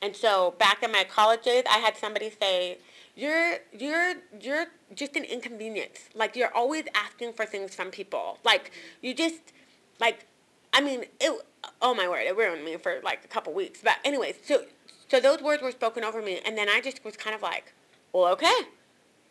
[0.00, 2.78] And so back in my college days, I had somebody say,
[3.18, 6.08] you're you're you're just an inconvenience.
[6.14, 8.38] Like you're always asking for things from people.
[8.44, 8.70] Like
[9.02, 9.52] you just
[10.00, 10.26] like
[10.72, 11.46] I mean it
[11.82, 13.80] oh my word, it ruined me for like a couple weeks.
[13.82, 14.62] But anyways, so
[15.08, 17.72] so those words were spoken over me and then I just was kind of like,
[18.12, 18.54] Well okay.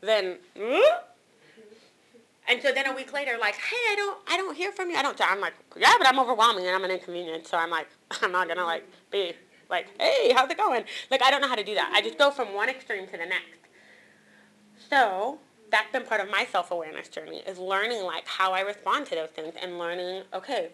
[0.01, 0.37] Then
[2.49, 4.95] and so then a week later, like, hey, I don't, I don't hear from you.
[4.95, 5.19] I don't.
[5.19, 7.49] I'm like, yeah, but I'm overwhelming and I'm an inconvenience.
[7.49, 7.87] So I'm like,
[8.21, 9.33] I'm not gonna like be
[9.69, 10.83] like, hey, how's it going?
[11.11, 11.91] Like, I don't know how to do that.
[11.93, 13.66] I just go from one extreme to the next.
[14.89, 19.15] So that's been part of my self-awareness journey is learning like how I respond to
[19.15, 20.69] those things and learning, okay,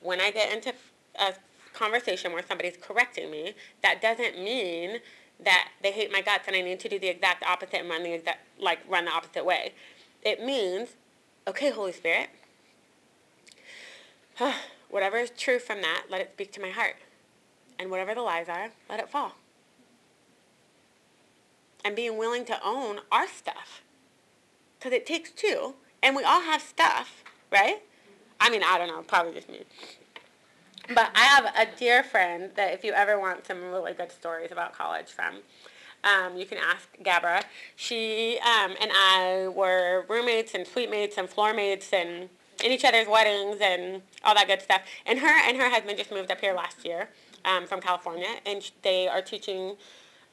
[0.00, 0.74] when I get into
[1.18, 1.34] a
[1.72, 4.98] conversation where somebody's correcting me, that doesn't mean
[5.42, 8.02] that they hate my guts and I need to do the exact opposite and run
[8.02, 9.72] the exact, like run the opposite way.
[10.22, 10.90] It means,
[11.48, 12.28] okay, Holy Spirit,
[14.90, 16.96] whatever is true from that, let it speak to my heart.
[17.78, 19.32] And whatever the lies are, let it fall
[21.84, 23.82] and being willing to own our stuff.
[24.78, 27.82] Because it takes two, and we all have stuff, right?
[28.40, 29.64] I mean, I don't know, probably just me.
[30.88, 34.52] But I have a dear friend that if you ever want some really good stories
[34.52, 35.36] about college from,
[36.04, 37.42] um, you can ask Gabra.
[37.76, 42.28] She um, and I were roommates and suite mates and floor mates and
[42.62, 44.82] in each other's weddings and all that good stuff.
[45.06, 47.08] And her and her husband just moved up here last year
[47.44, 49.76] um, from California, and they are teaching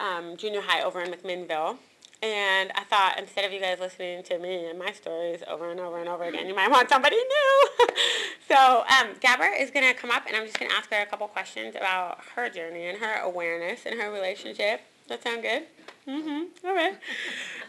[0.02, 1.78] um, junior high over in McMinnville.
[2.24, 5.80] And I thought instead of you guys listening to me and my stories over and
[5.80, 7.70] over and over again, you might want somebody new.
[8.48, 11.02] so um, Gabber is going to come up and I'm just going to ask her
[11.02, 14.82] a couple questions about her journey and her awareness and her relationship.
[15.08, 15.64] Does that sound good?
[16.08, 16.68] Mm-hmm.
[16.68, 16.94] All right.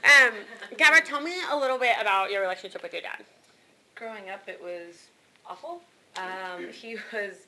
[0.04, 0.34] Um,
[0.76, 3.24] Gabber, tell me a little bit about your relationship with your dad.
[3.94, 5.08] Growing up, it was
[5.48, 5.80] awful.
[6.16, 7.46] Um, he was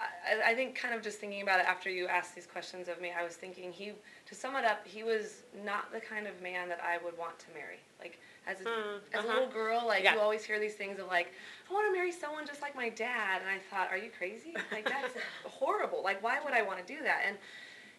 [0.00, 3.00] I, I think kind of just thinking about it after you asked these questions of
[3.00, 3.92] me, I was thinking he,
[4.26, 7.38] to sum it up, he was not the kind of man that I would want
[7.40, 7.78] to marry.
[8.00, 9.28] Like, as a, Mm, as uh-huh.
[9.28, 10.14] little girl, like, Yeah.
[10.14, 11.32] you always hear these things of like,
[11.68, 13.40] I want to marry someone just like my dad.
[13.42, 14.54] And I thought, are you crazy?
[14.72, 16.02] Like, that's horrible.
[16.02, 17.22] Like, why would I want to do that?
[17.26, 17.36] And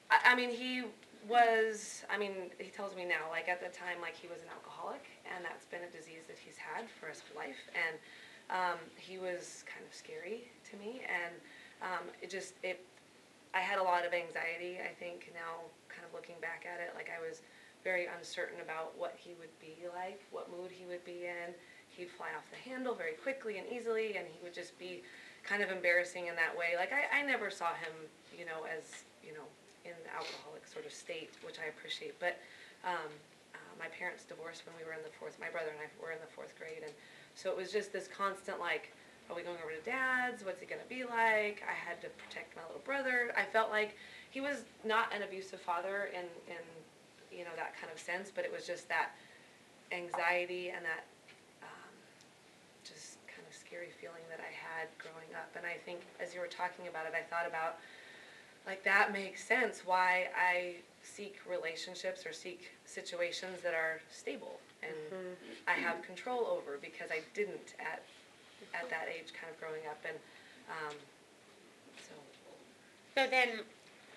[0.09, 0.83] I, I mean, he
[1.29, 4.49] was, I mean, he tells me now, like, at the time, like, he was an
[4.49, 7.61] alcoholic, and that's been a disease that he's had for his whole life.
[7.77, 7.95] And
[8.49, 11.33] um, he was kind of scary to me, and
[11.82, 12.86] um, it just, it,
[13.54, 16.94] I had a lot of anxiety, I think, now, kind of looking back at it,
[16.96, 17.41] like, I was
[17.84, 21.52] very uncertain about what he would be like, what mood he would be in.
[21.89, 25.02] He'd fly off the handle very quickly and easily, and he would just be
[25.44, 26.78] kind of embarrassing in that way.
[26.78, 27.91] Like, I, I never saw him,
[28.38, 29.44] you know, as, you know,
[29.84, 32.15] in the alcoholic sort of state, which I appreciate.
[32.22, 32.38] But
[32.86, 33.10] um,
[33.58, 36.13] uh, my parents divorced when we were in the fourth, my brother and I were
[36.13, 36.86] in the fourth grade.
[36.86, 36.94] And
[37.34, 38.94] so it was just this constant, like,
[39.32, 40.44] are we going over to dad's?
[40.44, 41.63] What's it going to be like?
[41.63, 43.32] I had to protect my little brother.
[43.38, 43.96] I felt like
[44.30, 46.60] he was not an abusive father in, in
[47.32, 49.15] you know, that kind of sense, but it was just that
[49.91, 51.08] anxiety and that
[51.63, 51.96] um,
[52.84, 55.48] just kind of scary feeling that I had growing up.
[55.56, 57.80] And I think as you were talking about it, I thought about
[58.67, 64.94] like that makes sense why I seek relationships or seek situations that are stable and
[65.67, 68.04] I have control over because I didn't at
[68.74, 70.17] at that age kind of growing up and
[70.69, 70.95] um,
[71.97, 72.13] so
[73.15, 73.60] So then,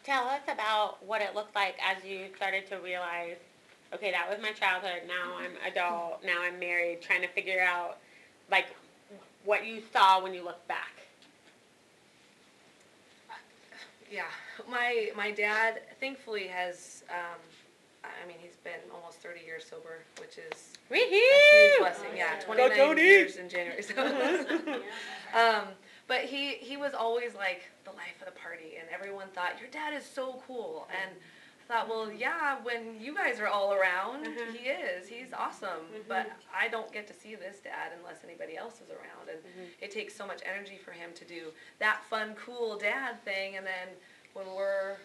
[0.05, 3.37] tell us about what it looked like as you started to realize,
[3.93, 5.03] okay, that was my childhood.
[5.09, 6.23] Now I'm adult.
[6.25, 7.03] Now I'm married.
[7.03, 7.99] Trying to figure out,
[8.51, 8.67] like,
[9.45, 10.93] what you saw when you look back.
[14.11, 14.31] Yeah,
[14.71, 17.03] my my dad thankfully has.
[17.11, 17.41] Um,
[18.05, 21.79] I mean, he's been almost thirty years sober, which is Wee-hoo!
[21.81, 22.11] blessing.
[22.17, 23.03] Yeah, twenty nine Tony!
[23.03, 23.83] years in January.
[23.83, 23.95] So,
[25.35, 25.65] um,
[26.07, 29.71] but he he was always like the life of the party, and everyone thought your
[29.71, 30.87] dad is so cool.
[30.91, 34.55] And I thought, well, yeah, when you guys are all around, Mhm.
[34.55, 35.09] he is.
[35.09, 35.87] He's awesome.
[36.07, 39.71] But I don't get to see this dad unless anybody else is around, and Mhm.
[39.81, 43.67] it takes so much energy for him to do that fun, cool dad thing, and
[43.67, 43.89] then
[44.35, 44.99] when we're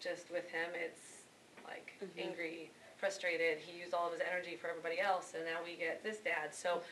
[0.00, 1.24] just with him, it's
[1.66, 2.22] like Mhm.
[2.24, 3.58] angry, frustrated.
[3.58, 6.52] He used all of his energy for everybody else, and now we get this dad.
[6.52, 6.82] So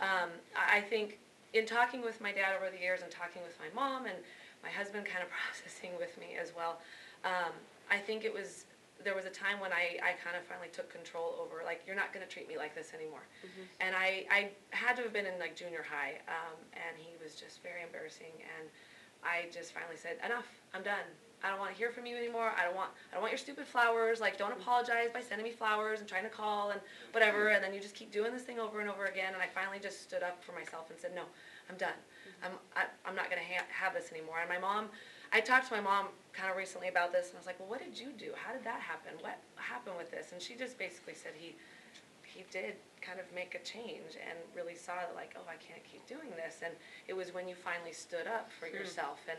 [0.00, 1.18] um, I think
[1.52, 4.16] in talking with my dad over the years and talking with my mom and
[4.62, 6.80] my husband kind of processing with me as well,
[7.24, 7.52] um,
[7.90, 8.64] I think it was
[9.04, 11.94] there was a time when I, I kind of finally took control over like you're
[11.94, 13.20] not going to treat me like this anymore
[13.78, 17.36] and I, I had to have been in like junior high um, and he was
[17.36, 18.64] just very embarrassing and
[19.22, 21.04] I just finally said enough I'm done
[21.44, 22.52] I don't want to hear from you anymore.
[22.56, 24.20] I don't want I don't want your stupid flowers.
[24.20, 26.80] Like don't apologize by sending me flowers and trying to call and
[27.12, 27.48] whatever.
[27.48, 29.34] And then you just keep doing this thing over and over again.
[29.34, 31.22] And I finally just stood up for myself and said no
[31.70, 31.98] I'm done.
[31.98, 32.46] Mm-hmm.
[32.46, 34.40] I'm I, I'm not going to ha- have this anymore.
[34.40, 34.88] And my mom
[35.32, 37.68] I talked to my mom kind of recently about this and I was like well
[37.68, 38.32] what did you do?
[38.34, 39.12] How did that happen?
[39.20, 40.32] What happened with this?
[40.32, 41.54] And she just basically said he
[42.36, 45.82] he did kind of make a change and really saw that like, oh, I can't
[45.84, 46.60] keep doing this.
[46.64, 46.74] And
[47.08, 48.76] it was when you finally stood up for hmm.
[48.76, 49.20] yourself.
[49.30, 49.38] And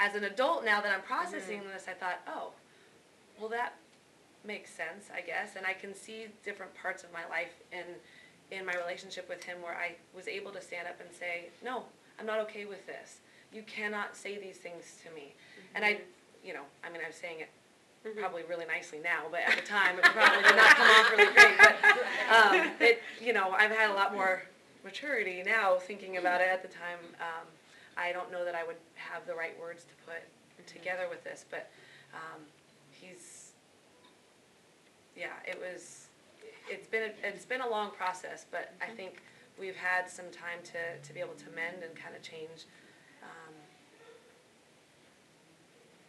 [0.00, 2.50] as an adult now that I'm processing this, I thought, oh,
[3.38, 3.74] well that
[4.44, 5.56] makes sense, I guess.
[5.56, 7.84] And I can see different parts of my life in
[8.50, 11.82] in my relationship with him where I was able to stand up and say, no,
[12.18, 13.20] I'm not okay with this.
[13.52, 15.34] You cannot say these things to me.
[15.74, 16.00] And I,
[16.42, 17.50] you know, I mean, I'm saying it
[18.16, 21.32] probably really nicely now, but at the time it probably did not come off really
[21.34, 21.58] great.
[21.58, 21.76] But
[22.34, 24.42] um, it, you know, I've had a lot more
[24.82, 26.48] maturity now thinking about it.
[26.50, 27.46] At the time, um,
[27.98, 30.22] I don't know that I would have the right words to put
[30.66, 31.70] together with this, but
[32.14, 32.40] um,
[32.90, 33.52] he's,
[35.16, 36.06] yeah, it was.
[36.70, 39.22] It's been a, it's been a long process, but I think
[39.58, 42.68] we've had some time to, to be able to mend and kind of change.
[43.22, 43.54] Um,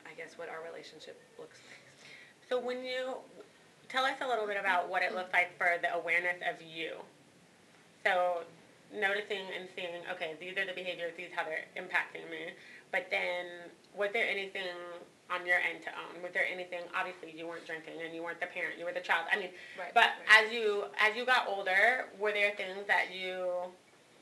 [0.06, 1.80] I guess what our relationship looks like.
[2.50, 3.16] So when you
[3.90, 6.94] tell us a little bit about what it looked like for the awareness of you.
[8.06, 8.44] So
[8.94, 12.54] noticing and seeing, okay, these are the behaviors, these how they're impacting me.
[12.92, 14.66] But then, was there anything
[15.30, 16.24] on your end to own?
[16.24, 16.82] Was there anything?
[16.98, 18.80] Obviously, you weren't drinking, and you weren't the parent.
[18.80, 19.26] You were the child.
[19.32, 20.46] I mean, Right, but right.
[20.46, 23.70] as you as you got older, were there things that you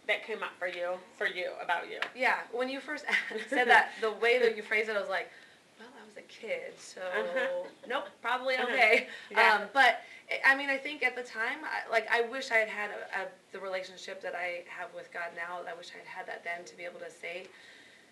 [0.08, 1.99] that came up for you for you about you?
[2.15, 3.05] Yeah, when you first
[3.49, 5.30] said that, the way that you phrased it, I was like,
[5.80, 7.47] well, I was a kid, so Uh-huh.
[7.88, 8.67] nope, probably Uh-huh.
[8.71, 9.07] okay.
[9.32, 9.55] Yeah.
[9.55, 10.01] Um, but
[10.43, 13.21] I- mean, I think at the time, I, like, I wish I had had a,
[13.21, 15.61] a, the relationship that I have with God now.
[15.67, 17.47] I wish I had had that then to be able to say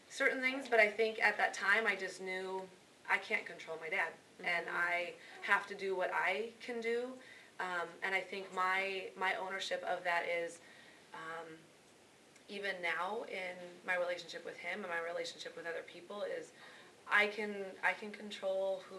[0.09, 0.68] certain things.
[0.70, 2.61] But I think at that time, I just knew
[3.09, 4.11] I can't control my dad,
[4.43, 7.07] and I have to do what I can do.
[7.59, 10.59] Um, and I think my my ownership of that is.
[11.13, 11.47] Um,
[12.47, 13.57] even now in
[13.88, 16.51] my relationship with him and my relationship with other people is
[17.12, 18.97] I can I can control who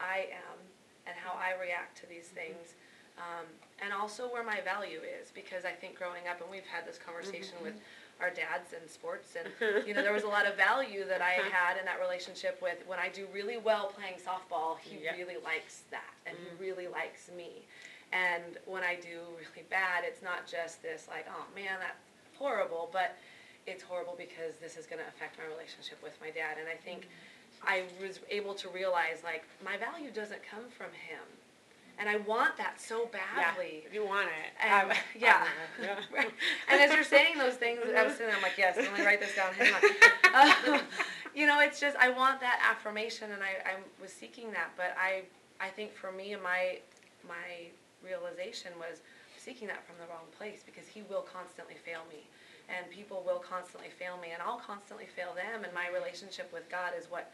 [0.00, 0.58] I am
[1.06, 2.54] and how I react to these mm-hmm.
[2.54, 2.74] things.
[3.18, 3.46] Um,
[3.82, 6.98] and also where my value is because I think growing up and we've had this
[6.98, 8.22] conversation with mm-hmm.
[8.22, 9.50] our dads in sports and
[9.86, 11.50] you know there was a lot of value that I uh-huh.
[11.50, 15.18] had in that relationship with when I do really well playing softball he Yeah.
[15.18, 16.62] really likes that and he mm-hmm.
[16.62, 17.66] really likes me
[18.12, 21.98] and when I do really bad it's not just this like oh man that's
[22.38, 23.18] horrible but
[23.68, 26.74] it's horrible because this is going to affect my relationship with my dad and I
[26.76, 27.08] think
[27.66, 31.24] I was able to realize like my value doesn't come from him
[31.98, 34.50] and I want that so badly Yeah, you want it.
[34.62, 35.44] and, Um, yeah.
[35.82, 36.24] yeah.
[36.70, 39.04] And as you're saying those things, I was sitting there, I'm like, yes, let me
[39.04, 39.50] write this down.
[41.34, 44.70] You know, it's just I want that affirmation, and I, I was seeking that.
[44.76, 45.22] But I,
[45.60, 46.78] I think for me, my,
[47.28, 47.70] my
[48.02, 49.02] realization was
[49.36, 52.26] seeking that from the wrong place because He will constantly fail me,
[52.68, 55.64] and people will constantly fail me, and I'll constantly fail them.
[55.64, 57.32] And my relationship with God is what,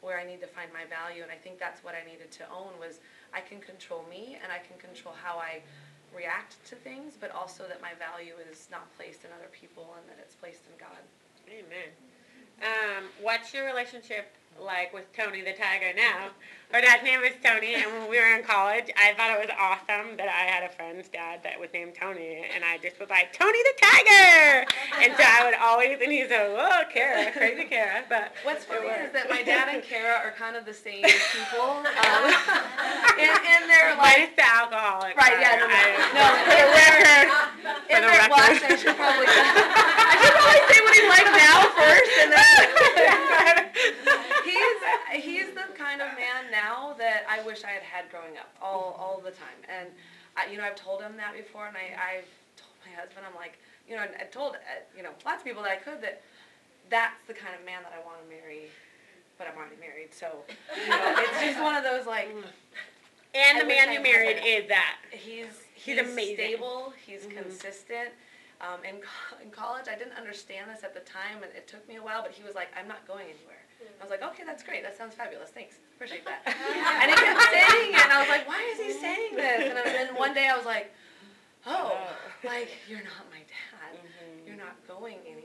[0.00, 2.44] where I need to find my value, and I think that's what I needed to
[2.52, 3.00] own was
[3.32, 5.64] I can control me, and I can control how I
[6.14, 10.06] react to things, but also that my value is not placed in other people and
[10.08, 11.02] that it's placed in God.
[11.50, 11.90] Amen.
[12.62, 16.30] Um, what's your relationship like with Tony the Tiger now?
[16.72, 19.52] Her dad's name was Tony, and when we were in college, I thought it was
[19.54, 23.06] awesome that I had a friend's dad that was named Tony, and I just was
[23.14, 24.66] like, Tony the Tiger!
[24.98, 28.90] And so I would always, and he's like, oh, Kara, crazy Kara, but What's funny
[28.90, 31.78] is that my dad and Kara are kind of the same people.
[31.86, 32.22] Um,
[33.22, 35.14] in, in their like, Minus the alcoholic.
[35.14, 35.38] right?
[35.38, 36.26] Yeah, no, no, I- no.
[36.42, 37.26] For the record.
[37.86, 38.50] In the record.
[38.66, 40.62] I should probably, I should probably
[41.08, 43.70] like now first, and then
[44.44, 48.50] he's he's the kind of man now that I wish I had had growing up
[48.62, 49.58] all all the time.
[49.68, 49.88] And
[50.36, 53.34] I, you know, I've told him that before, and I I've told my husband, I'm
[53.36, 54.58] like, you know, and I told uh,
[54.96, 56.22] you know lots of people that I could that
[56.90, 58.66] that's the kind of man that I want to marry.
[59.38, 60.28] But I'm already married, so
[60.76, 62.28] you know, it's just one of those like
[63.34, 64.96] And I the man you married is that.
[65.10, 66.36] he's He's he's, amazing.
[66.36, 66.92] stable.
[67.04, 67.42] He's Mhm.
[67.42, 68.10] consistent.
[68.64, 71.86] Um, in co- in college, I didn't understand this at the time, and it took
[71.88, 72.22] me a while.
[72.22, 73.60] But he was like, "I'm not going anywhere."
[74.00, 74.82] I was like, "Okay, that's great.
[74.82, 75.50] That sounds fabulous.
[75.50, 78.92] Thanks, appreciate that." and he kept saying it, and I was like, "Why is he
[78.92, 80.94] saying this?" And then one day I was like,
[81.66, 81.92] "Oh,
[82.44, 84.00] like you're not my dad.
[84.46, 85.43] You're not going anywhere.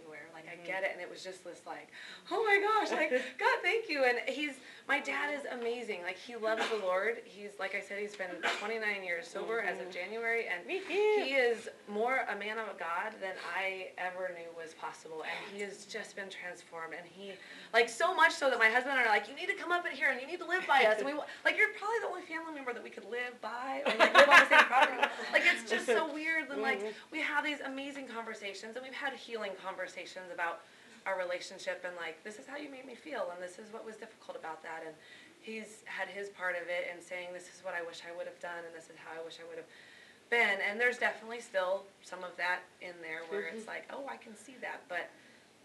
[0.69, 1.89] Get it." And it was just this like,
[2.29, 3.09] "Oh my gosh, like
[3.43, 4.55] God, thank you." And he's
[4.87, 6.01] my dad is amazing.
[6.03, 7.21] Like he loves the Lord.
[7.25, 9.93] He's like I said, he's been 29 years sober as of mm-hmm.
[9.93, 15.23] January, and he is more a man of God than I ever knew was possible,
[15.23, 16.93] and he has just been transformed.
[16.97, 17.33] And he,
[17.73, 19.71] like, so much so that my husband and I are like, you need to come
[19.71, 20.97] up in here and you need to live by us.
[20.99, 21.13] And we,
[21.45, 24.29] like, you're probably the only family member that we could live by or like live
[24.29, 25.01] on the same property.
[25.31, 26.49] Like, it's just so weird.
[26.49, 27.11] And like, mm-hmm.
[27.11, 30.58] we have these amazing conversations, and we've had healing conversations about
[31.09, 33.81] our relationship and like, this is how you made me feel, and this is what
[33.81, 34.93] was difficult about that, and
[35.41, 38.27] he's had his part of it and saying this is what I wish I would
[38.27, 39.69] have done and this is how I wish I would have
[40.29, 43.81] been and there's definitely still some of that in there where it's mm-hmm.
[43.81, 45.09] like oh I can see that but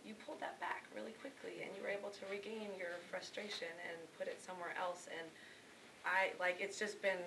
[0.06, 3.98] you pulled that back really quickly and you were able to regain your frustration and
[4.16, 5.26] put it somewhere else and
[6.06, 7.20] I like it's just been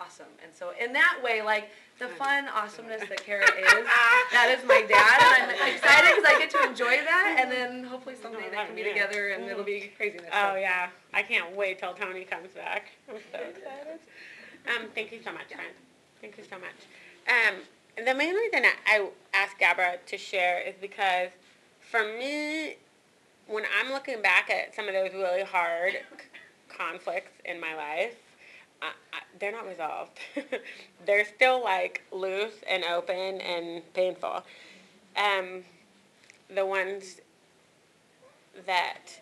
[0.00, 3.84] awesome and so in that way like the fun awesomeness that Kara is
[4.32, 7.84] that is my dad and I'm excited because I get to enjoy that and then
[7.84, 8.92] hopefully someday they can be Yeah.
[8.92, 10.56] together and it'll be craziness Oh so.
[10.56, 12.92] yeah, I can't wait till Tony comes back.
[13.08, 13.98] I'm so excited.
[14.68, 15.72] Um, thank you so much, friend.
[16.20, 16.78] Thank you so much.
[17.28, 17.56] Um,
[18.04, 21.30] the main reason I, I asked Gabra to share is because
[21.90, 22.76] for me,
[23.48, 25.94] when I'm looking back at some of those really hard
[26.68, 28.14] conflicts in my life,
[28.82, 30.18] I, I, they're not resolved.
[31.06, 34.42] they're still like loose and open and painful.
[35.16, 35.64] Um,
[36.54, 37.20] the ones
[38.66, 39.20] that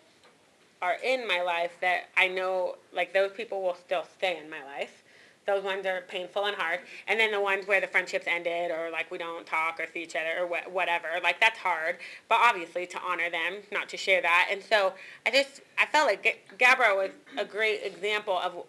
[0.81, 4.63] are in my life that I know, like those people will still stay in my
[4.63, 5.03] life.
[5.45, 6.81] Those ones are painful and hard.
[7.07, 10.03] And then the ones where the friendships ended or like we don't talk or see
[10.03, 11.97] each other or wha- whatever, like that's hard.
[12.27, 14.49] But obviously to honor them, not to share that.
[14.51, 14.93] And so
[15.25, 18.65] I just, I felt like Ga- Gabra was a great example of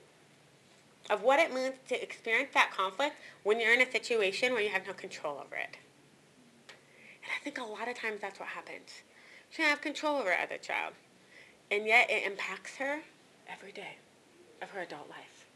[1.11, 4.69] of what it means to experience that conflict when you're in a situation where you
[4.69, 5.77] have no control over it.
[7.23, 9.03] And I think a lot of times that's what happens.
[9.51, 10.95] She doesn't have control over her other child.
[11.71, 13.01] And yet it impacts her
[13.51, 13.97] every day
[14.63, 15.47] of her adult life.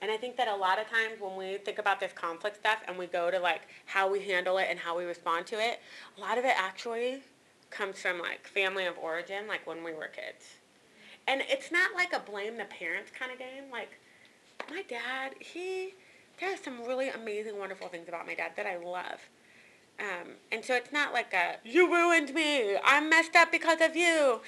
[0.00, 2.78] And I think that a lot of times when we think about this conflict stuff
[2.88, 5.80] and we go to like how we handle it and how we respond to it,
[6.18, 7.20] a lot of it actually
[7.70, 10.56] comes from like family of origin, like when we were kids.
[11.28, 13.70] And it's not like a blame the parents kind of game.
[13.70, 14.00] Like
[14.70, 15.94] my dad, he,
[16.40, 19.20] there are some really amazing, wonderful things about my dad that I love.
[20.00, 23.94] Um, and so it's not like a, you ruined me, I'm messed up because of
[23.94, 24.40] you.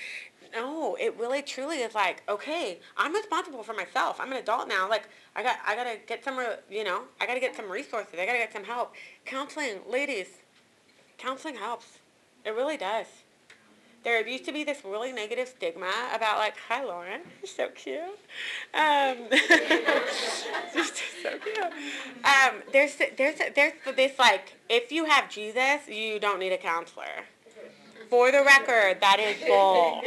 [0.53, 4.21] No, it really truly is like, okay, I'm responsible for myself.
[4.21, 4.89] I'm an adult now.
[4.89, 6.39] Like, I got, I gotta get some,
[6.71, 8.15] you know, I gotta get some resources.
[8.19, 8.95] I gotta get some help.
[9.25, 10.29] Counseling, ladies,
[11.19, 11.99] counseling helps.
[12.45, 13.07] It really does.
[14.05, 18.03] There used to be this really negative stigma about like, hi Lauren, you're so cute.
[18.75, 19.17] Um,
[20.75, 21.59] just so cute.
[22.23, 27.25] Um, there's there's there's this like, if you have Jesus, you don't need a counselor.
[28.11, 30.03] For the record, that is bull.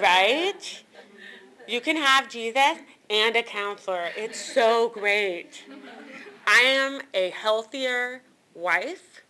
[0.00, 0.82] Right?
[1.68, 4.08] You can have Jesus and a counselor.
[4.16, 5.64] It's so great.
[6.46, 8.22] I am a healthier
[8.54, 9.22] wife.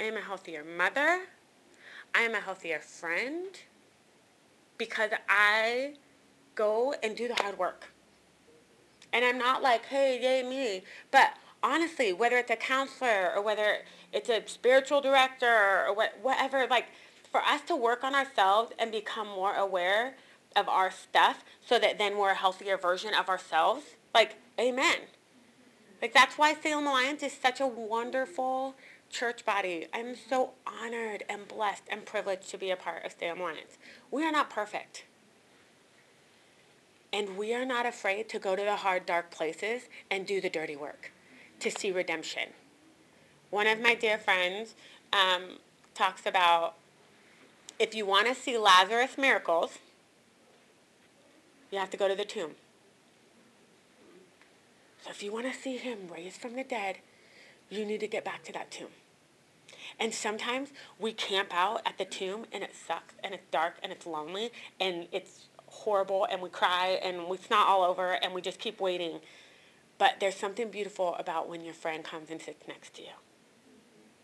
[0.00, 1.26] I am a healthier mother.
[2.14, 3.48] I am a healthier friend
[4.78, 5.94] because I
[6.54, 7.92] go and do the hard work.
[9.12, 10.82] And I'm not like, hey, yay me.
[11.10, 13.78] But honestly, whether it's a counselor or whether
[14.12, 15.46] it's a spiritual director
[15.86, 16.86] or what, whatever, like
[17.30, 20.16] for us to work on ourselves and become more aware
[20.56, 23.84] of our stuff so that then we're a healthier version of ourselves,
[24.14, 24.96] like, amen.
[26.02, 28.74] Like that's why Salem Alliance is such a wonderful
[29.10, 29.86] church body.
[29.92, 33.76] I'm so honored and blessed and privileged to be a part of Salem Alliance.
[34.10, 35.04] We are not perfect.
[37.12, 40.48] And we are not afraid to go to the hard, dark places and do the
[40.48, 41.10] dirty work
[41.58, 42.50] to see redemption.
[43.50, 44.74] One of my dear friends
[45.12, 45.58] um,
[45.94, 46.74] talks about
[47.80, 49.78] if you want to see Lazarus' miracles,
[51.72, 52.52] you have to go to the tomb.
[55.02, 56.98] So if you want to see him raised from the dead,
[57.70, 58.88] you need to get back to that tomb.
[60.00, 63.92] And sometimes we camp out at the tomb and it sucks and it's dark and
[63.92, 68.40] it's lonely and it's horrible and we cry and we snot all over and we
[68.40, 69.20] just keep waiting.
[69.98, 73.10] But there's something beautiful about when your friend comes and sits next to you.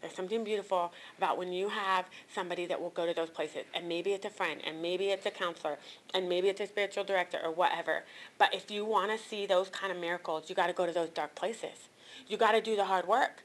[0.01, 3.89] There's something beautiful about when you have somebody that will go to those places, and
[3.89, 5.79] maybe it's a friend, and maybe it's a counselor,
[6.14, 8.05] and maybe it's a spiritual director or whatever.
[8.39, 10.93] But if you want to see those kind of miracles, you got to go to
[10.93, 11.89] those dark places.
[12.29, 13.43] You got to do the hard work.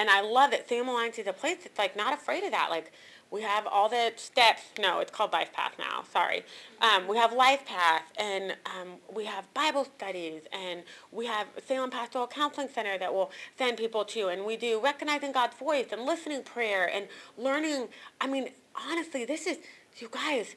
[0.00, 2.68] And I love that Salem Alliance is a place that's like not afraid of that.
[2.70, 2.90] Like
[3.30, 4.62] we have all the steps.
[4.80, 6.04] No, it's called Life Path now.
[6.10, 6.42] Sorry.
[6.80, 11.90] Um, we have Life Path, and um, we have Bible studies, and we have Salem
[11.90, 16.06] Pastoral Counseling Center that will send people to, and we do recognizing God's voice and
[16.06, 17.88] listening prayer and learning.
[18.22, 19.58] I mean, honestly, this is
[19.98, 20.56] you guys,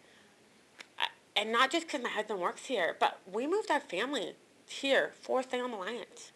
[1.35, 4.35] and not just because my husband works here, but we moved our family
[4.67, 6.31] here for Salem Alliance.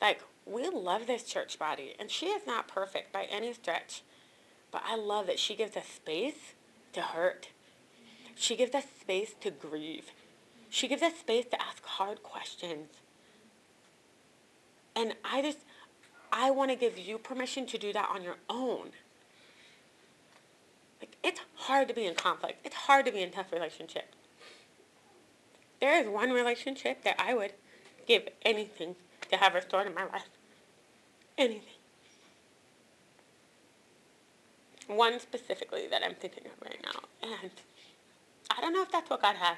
[0.00, 4.02] Like we love this church body, and she is not perfect by any stretch.
[4.70, 6.54] But I love that she gives us space
[6.92, 7.48] to hurt.
[8.34, 10.10] She gives us space to grieve.
[10.68, 12.88] She gives us space to ask hard questions.
[14.94, 15.58] And I just,
[16.32, 18.90] I want to give you permission to do that on your own.
[21.00, 22.64] Like, it's hard to be in conflict.
[22.64, 24.16] It's hard to be in tough relationships.
[25.80, 27.52] There is one relationship that I would
[28.06, 28.96] give anything
[29.30, 30.28] to have restored in my life.
[31.38, 31.62] Anything.
[34.86, 37.00] One specifically that I'm thinking of right now.
[37.22, 37.50] And
[38.56, 39.56] I don't know if that's what God has.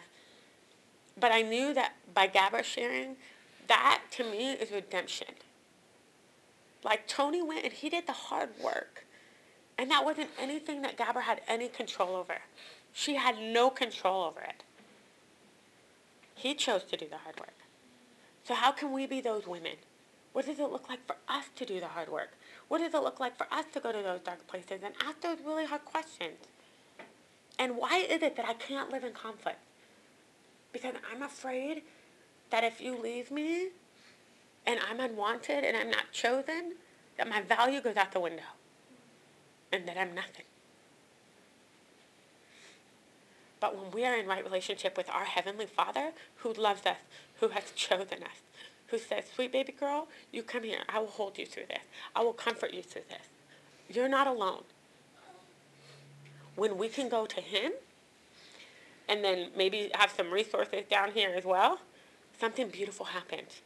[1.20, 3.16] But I knew that by Gabba sharing,
[3.66, 5.29] that to me is redemption.
[6.85, 9.05] Like Tony went and he did the hard work.
[9.76, 12.39] And that wasn't anything that Gabber had any control over.
[12.93, 14.62] She had no control over it.
[16.35, 17.55] He chose to do the hard work.
[18.45, 19.76] So how can we be those women?
[20.39, 22.30] What does it look like for us to do the hard work?
[22.68, 25.20] What does it look like for us to go to those dark places and ask
[25.20, 26.36] those really hard questions?
[27.59, 29.59] And why is it that I can't live in conflict?
[30.72, 31.82] Because I'm afraid
[32.51, 33.70] that if you leave me
[34.64, 36.74] and I'm unwanted and I'm not chosen,
[37.16, 38.55] that my value goes out the window
[39.72, 40.45] and that I'm nothing.
[43.59, 46.99] But when we are in right relationship with our Heavenly Father who loves us,
[47.41, 48.39] who has chosen us,
[48.89, 50.80] who says, Sweet baby girl, you come here.
[50.89, 51.82] I will hold you through this.
[52.14, 53.28] I will comfort you through this.
[53.89, 54.64] You're not alone.
[56.57, 57.72] When we can go to Him
[59.09, 61.80] and then maybe have some resources down here as well,
[62.39, 63.62] something beautiful happens.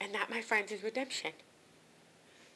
[0.00, 1.32] And that, my friends, is redemption.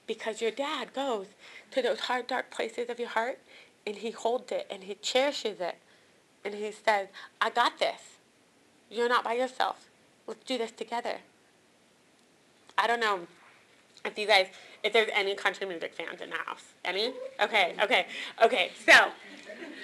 [0.07, 1.27] Because your dad goes
[1.71, 3.39] to those hard, dark places of your heart
[3.87, 5.77] and he holds it and he cherishes it.
[6.45, 7.09] And he says,
[7.41, 8.01] I got this.
[8.91, 9.89] You're not by yourself.
[10.27, 11.19] Let's do this together.
[12.77, 13.21] I don't know
[14.05, 14.49] if you guys,
[14.83, 16.75] if there's any country music fans in the house.
[16.85, 17.13] Any?
[17.41, 18.07] Okay, okay,
[18.43, 18.71] okay.
[18.85, 18.93] So,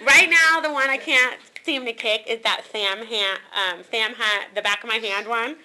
[0.07, 4.14] right now, the one I can't seem to kick is that Sam Hunt, um, Sam
[4.55, 5.57] the back of my hand one.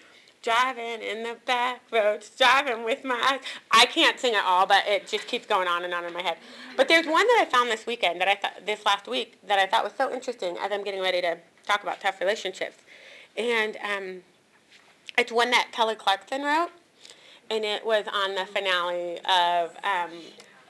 [0.46, 3.40] driving in the back roads, driving with my eyes.
[3.72, 6.22] I can't sing it all, but it just keeps going on and on in my
[6.22, 6.38] head.
[6.78, 9.58] But there's one that I found this weekend that I thought this last week that
[9.58, 12.78] I thought was so interesting as I'm getting ready to talk about tough relationships,
[13.36, 14.22] and um,
[15.18, 16.70] it's one that Kelly Clarkson wrote,
[17.50, 20.12] and it was on the finale of um,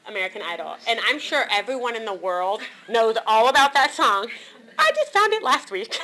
[0.08, 0.76] American Idol.
[0.88, 4.28] And I'm sure everyone in the world knows all about that song.
[4.78, 6.00] I just found it last week.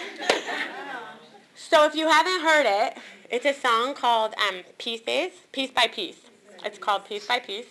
[1.55, 2.97] so if you haven't heard it,
[3.29, 6.19] it's a song called um, Pieces, Piece by Piece.
[6.65, 7.65] It's called Piece by Piece.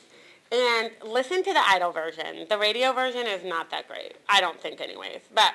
[0.53, 2.47] And listen to the Idol version.
[2.49, 4.17] The radio version is not that great.
[4.29, 5.21] I don't think, anyways.
[5.33, 5.53] But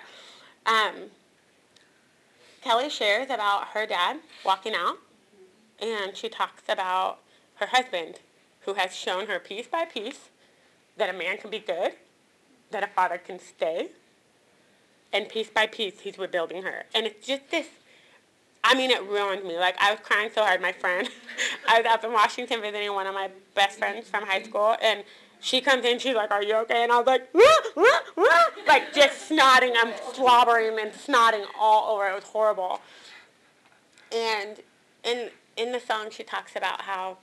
[0.66, 1.10] um,
[2.62, 4.98] Kelly shares about her dad walking out,
[5.82, 7.20] and she talks about
[7.56, 8.20] her husband,
[8.62, 10.30] who has shown her piece by piece
[10.98, 11.94] that a man can be good,
[12.72, 13.90] that a father can stay,
[15.14, 16.86] and piece by piece he's rebuilding her.
[16.94, 17.68] And it's just this.
[18.64, 19.58] I mean, it ruined me.
[19.58, 20.62] Like I was crying so hard.
[20.62, 21.08] My friend,
[21.68, 25.04] I was up in Washington visiting one of my best friends from high school, and
[25.40, 26.00] she comes in.
[26.00, 27.42] She's like, "Are you okay?" And I was like, wah,
[27.76, 29.74] wah, wah, like just snotting.
[29.76, 32.10] I'm slobbering and snotting all over.
[32.10, 32.82] It was horrible.
[34.12, 34.60] And
[35.04, 37.18] in in the song, she talks about how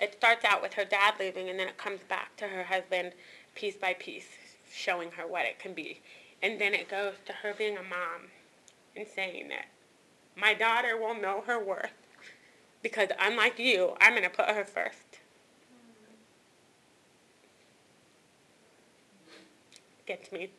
[0.00, 3.12] it starts out with her dad leaving, and then it comes back to her husband
[3.54, 4.28] piece by piece,
[4.72, 6.00] showing her what it can be.
[6.42, 8.30] And then it goes to her being a mom
[8.96, 9.66] and saying that
[10.36, 11.92] my daughter will know her worth
[12.84, 15.20] because unlike you, I'm going to put her first.
[20.06, 20.50] Gets me.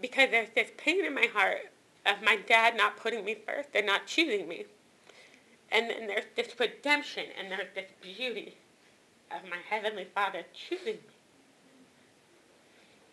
[0.00, 1.72] Because there's this pain in my heart
[2.06, 4.66] of my dad not putting me first and not choosing me.
[5.72, 8.54] And then there's this redemption and there's this beauty
[9.30, 11.00] of my Heavenly Father choosing me.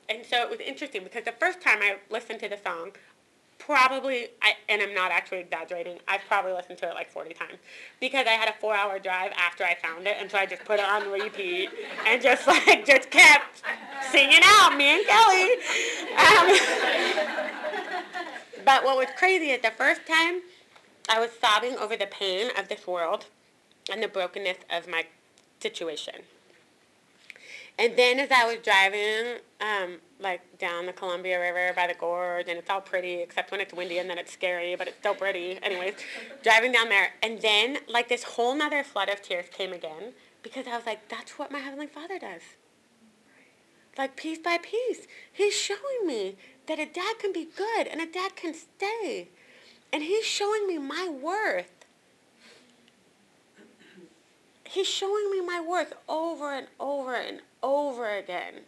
[0.10, 2.92] And so it was interesting because the first time I listened to the song,
[3.58, 7.60] probably, I, and I'm not actually exaggerating, I've probably listened to it like 40 times
[8.00, 10.66] because I had a four hour drive after I found it, and so I just
[10.66, 11.70] put it on repeat
[12.06, 13.64] and just like, just kept
[14.12, 15.54] singing out, me and Kelly.
[16.18, 16.58] Um,
[18.66, 20.42] but what was crazy is the first time
[21.10, 23.26] I was sobbing over the pain of this world
[23.92, 25.06] and the brokenness of my
[25.60, 26.22] situation.
[27.78, 32.48] And then as I was driving, um, like down the Columbia River by the gorge,
[32.48, 35.16] and it's all pretty except when it's windy and then it's scary, but it's still
[35.16, 35.58] pretty.
[35.62, 35.96] Anyways,
[36.44, 40.68] driving down there, and then like this whole nother flood of tears came again because
[40.68, 42.42] I was like, that's what my Heavenly Father does.
[43.98, 46.36] Like piece by piece, He's showing me
[46.68, 49.30] that a dad can be good and a dad can stay.
[49.94, 51.86] And He's showing me my worth.
[54.66, 58.62] He's showing me my worth over and over and over again.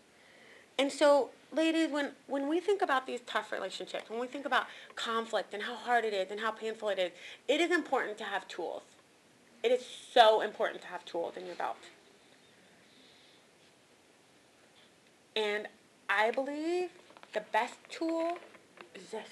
[0.78, 4.68] And so, ladies, when, when we think about these tough relationships, when we think about
[4.96, 7.12] conflict and how hard it is and how painful it is,
[7.48, 8.84] it is important to have tools.
[9.64, 11.78] It is so important to have tools in your belt.
[15.36, 15.68] And
[16.08, 16.92] I believe
[17.34, 18.38] the best tool
[18.94, 19.30] is this.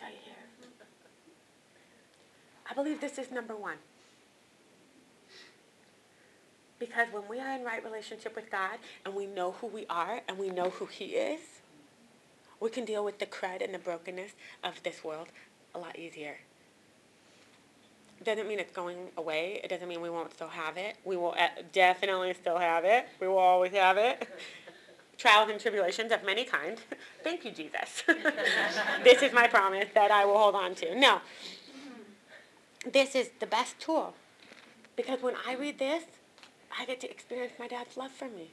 [2.74, 3.78] I believe this is number one.
[6.80, 10.22] Because when we are in right relationship with God and we know who we are
[10.28, 11.40] and we know who He is,
[12.60, 14.32] we can deal with the crud and the brokenness
[14.64, 15.28] of this world
[15.76, 16.38] a lot easier.
[18.20, 19.62] It doesn't mean it's going away.
[19.64, 20.96] It doesn't mean we won't still have it.
[21.06, 23.08] We will uh, definitely still have it.
[23.20, 24.28] We will always have it.
[25.20, 26.82] Trials and tribulations of many kinds.
[27.24, 28.04] Thank you, Jesus.
[29.04, 30.96] this is my promise that I will hold on to.
[30.96, 31.22] No.
[32.92, 34.14] This is the best tool.
[34.96, 36.04] Because when I read this,
[36.78, 38.52] I get to experience my dad's love for me.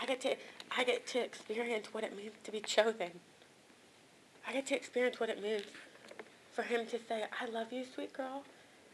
[0.00, 0.36] I get to
[0.76, 3.20] I get to experience what it means to be chosen.
[4.46, 5.64] I get to experience what it means
[6.52, 8.44] for him to say, I love you, sweet girl.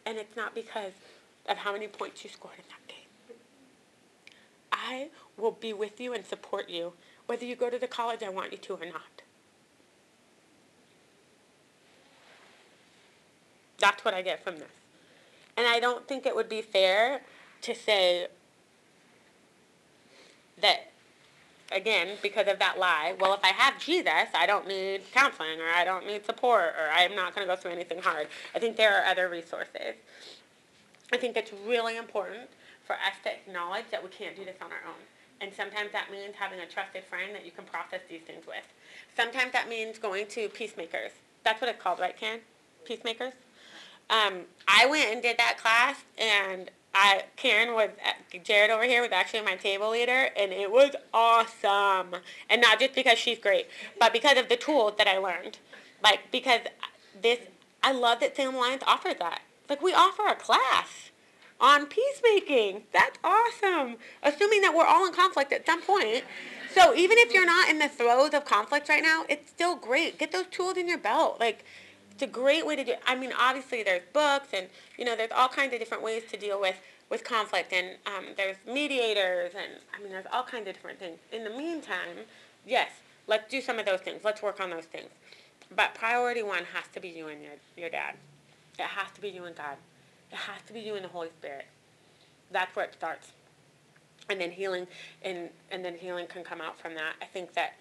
[0.05, 0.93] And it's not because
[1.49, 3.37] of how many points you scored in that game.
[4.73, 6.93] I will be with you and support you,
[7.27, 9.23] whether you go to the college I want you to or not.
[13.79, 14.71] That's what I get from this.
[15.57, 17.23] And I don't think it would be fair
[17.63, 18.29] to say
[20.61, 20.91] that,
[21.73, 25.69] again, because of that lie, well, if I have Jesus, I don't need counseling or
[25.75, 28.29] I don't need support or I'm not going to go through anything hard.
[28.55, 29.95] I think there are other resources.
[31.13, 32.49] I think it's really important
[32.85, 35.01] for us to acknowledge that we can't do this on our own.
[35.41, 38.65] And sometimes that means having a trusted friend that you can process these things with.
[39.17, 41.13] Sometimes that means going to peacemakers.
[41.45, 42.41] That's what it's called, right, Ken?
[42.85, 43.35] Peacemakers?
[44.11, 47.91] Um, I went and did that class, and I Karen was
[48.43, 52.21] Jared over here was actually my table leader, and it was awesome.
[52.49, 55.59] And not just because she's great, but because of the tools that I learned.
[56.03, 56.61] Like because
[57.21, 57.39] this,
[57.83, 59.43] I love that Salem Alliance offers that.
[59.69, 61.11] Like we offer a class
[61.61, 62.85] on peacemaking.
[62.93, 63.97] That's awesome.
[64.23, 66.25] Assuming that we're all in conflict at some point.
[66.73, 70.19] So even if you're not in the throes of conflict right now, it's still great.
[70.19, 71.41] Get those tools in your belt.
[71.41, 71.65] Like
[72.19, 72.95] it's a great way to do.
[73.07, 74.67] I mean, obviously there's books and
[74.99, 76.75] you know there's all kinds of different ways to deal with
[77.11, 81.21] with conflict and um, there's mediators and I mean there's all kinds of different things.
[81.31, 82.27] In the meantime,
[82.67, 82.91] yes,
[83.29, 84.23] let's do some of those things.
[84.25, 85.11] Let's work on those things.
[85.77, 88.17] But priority one has to be you and your your dad.
[88.81, 89.77] It has to be you and God.
[90.33, 91.67] It has to be you and the Holy Spirit.
[92.51, 93.31] That's where it starts.
[94.29, 94.89] And then healing
[95.23, 97.13] and and then healing can come out from that.
[97.23, 97.75] I think that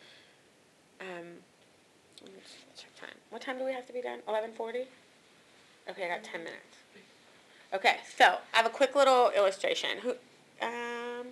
[1.02, 1.38] um
[3.02, 3.18] let me just check time.
[3.30, 4.20] What time do we have to be done?
[4.28, 4.86] Eleven forty?
[5.90, 6.78] Okay, I got ten minutes.
[7.74, 10.00] Okay, so I have a quick little illustration.
[10.02, 10.12] Who
[10.62, 11.28] um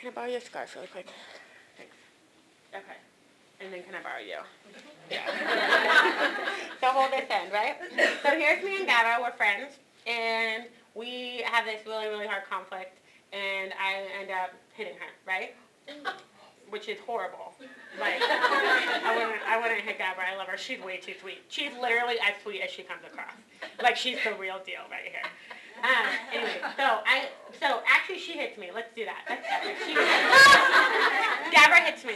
[0.00, 1.08] can I borrow your scarf really quick?
[1.76, 1.94] Thanks.
[2.74, 2.96] Okay.
[3.62, 4.38] And then can I borrow you?
[5.10, 5.26] Yeah.
[6.80, 7.74] so hold this end, right?
[8.22, 9.72] So here's me and Gaba, we're friends,
[10.06, 13.00] and we have this really, really hard conflict,
[13.32, 15.56] and I end up hitting her, right?
[16.70, 17.52] Which is horrible.
[17.98, 20.32] Like, I wouldn't, I wouldn't hit Gabra.
[20.32, 20.56] I love her.
[20.56, 21.42] She's way too sweet.
[21.48, 23.34] She's literally as sweet as she comes across.
[23.82, 25.26] Like, she's the real deal right here.
[25.82, 28.70] Um, anyway, so I, so actually she hits me.
[28.74, 29.24] Let's do that.
[29.26, 29.46] That's.
[29.86, 29.94] She
[31.56, 32.14] hits hits me.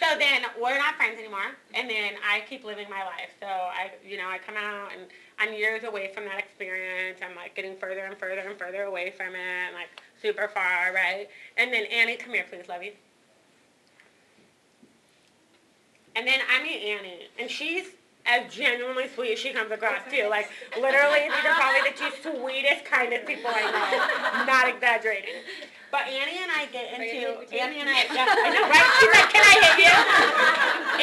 [0.00, 3.30] So then we're not friends anymore, and then I keep living my life.
[3.40, 5.10] So I, you know, I come out and
[5.40, 7.18] I'm years away from that experience.
[7.22, 9.88] I'm like getting further and further and further away from it, like
[10.22, 11.28] super far, right?
[11.56, 12.92] And then Annie, come here, please, love you.
[16.18, 17.94] And then I meet Annie, and she's
[18.26, 20.26] as genuinely sweet as she comes across too.
[20.28, 24.44] Like literally, these are probably the two sweetest, kindest people I know.
[24.44, 25.46] Not exaggerating.
[25.92, 28.02] But Annie and I get into Annie and I.
[28.10, 28.90] Yeah, I know, right?
[28.98, 29.94] She's like, "Can I hit you?"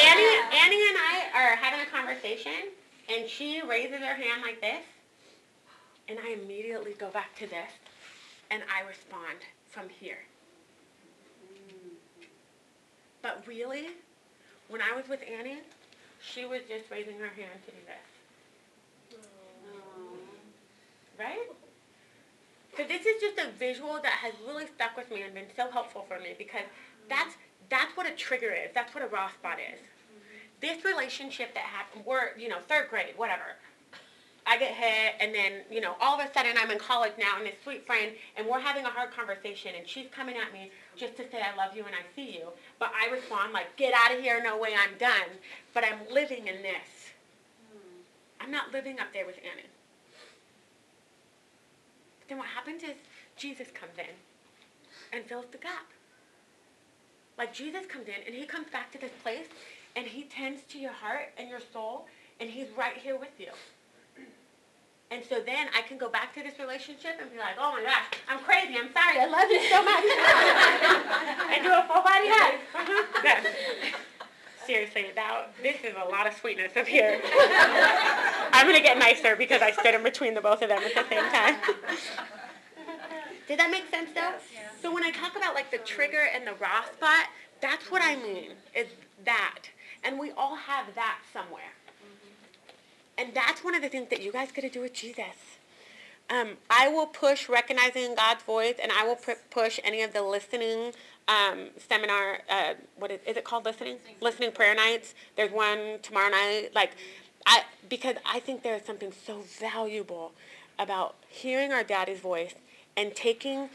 [0.03, 2.75] Annie, Annie and I are having a conversation,
[3.07, 4.83] and she raises her hand like this,
[6.09, 7.71] and I immediately go back to this,
[8.51, 9.39] and I respond
[9.69, 10.19] from here.
[13.21, 13.87] But really,
[14.69, 15.59] when I was with Annie,
[16.21, 19.19] she was just raising her hand to do this.
[21.17, 21.47] Right?
[22.77, 25.71] So this is just a visual that has really stuck with me and been so
[25.71, 26.65] helpful for me because
[27.07, 27.35] that's
[27.69, 28.71] that's what a trigger is.
[28.73, 29.79] That's what a raw spot is.
[30.61, 33.57] This relationship that happened, we're, you know, third grade, whatever.
[34.47, 37.37] I get hit, and then, you know, all of a sudden I'm in college now,
[37.37, 40.71] and this sweet friend, and we're having a hard conversation, and she's coming at me
[40.95, 42.47] just to say I love you and I see you.
[42.79, 45.39] But I respond like, get out of here, no way, I'm done.
[45.73, 47.11] But I'm living in this.
[47.71, 48.01] Hmm.
[48.39, 49.67] I'm not living up there with Annie.
[52.19, 52.95] But then what happens is
[53.35, 54.15] Jesus comes in
[55.11, 55.87] and fills the gap.
[57.37, 59.47] Like Jesus comes in and he comes back to this place
[59.95, 62.07] and he tends to your heart and your soul
[62.39, 63.51] and he's right here with you.
[65.11, 67.83] And so then I can go back to this relationship and be like, oh my
[67.83, 68.75] gosh, I'm crazy.
[68.77, 69.19] I'm sorry.
[69.19, 70.03] I love you so much.
[71.53, 73.93] and do a full body hug.
[74.65, 77.21] Seriously, that, this is a lot of sweetness up here.
[78.51, 80.95] I'm going to get nicer because I stood in between the both of them at
[80.95, 81.55] the same time.
[83.47, 84.33] Did that make sense though?
[84.81, 87.27] So when I talk about like the trigger and the raw spot,
[87.61, 88.87] that's what I mean, is
[89.23, 89.59] that.
[90.03, 91.73] And we all have that somewhere.
[92.01, 92.54] Mm-hmm.
[93.17, 95.57] And that's one of the things that you guys got to do with Jesus.
[96.29, 99.19] Um, I will push recognizing God's voice, and I will
[99.51, 100.91] push any of the listening
[101.27, 102.39] um, seminar.
[102.49, 103.65] Uh, what is, is it called?
[103.65, 105.13] Listening, listening prayer nights.
[105.35, 106.69] There's one tomorrow night.
[106.73, 106.93] Like,
[107.45, 110.33] I because I think there is something so valuable
[110.79, 112.55] about hearing our daddy's voice
[112.97, 113.69] and taking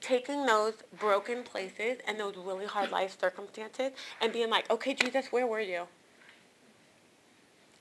[0.00, 5.26] taking those broken places and those really hard life circumstances and being like, okay, Jesus,
[5.32, 5.84] where were you?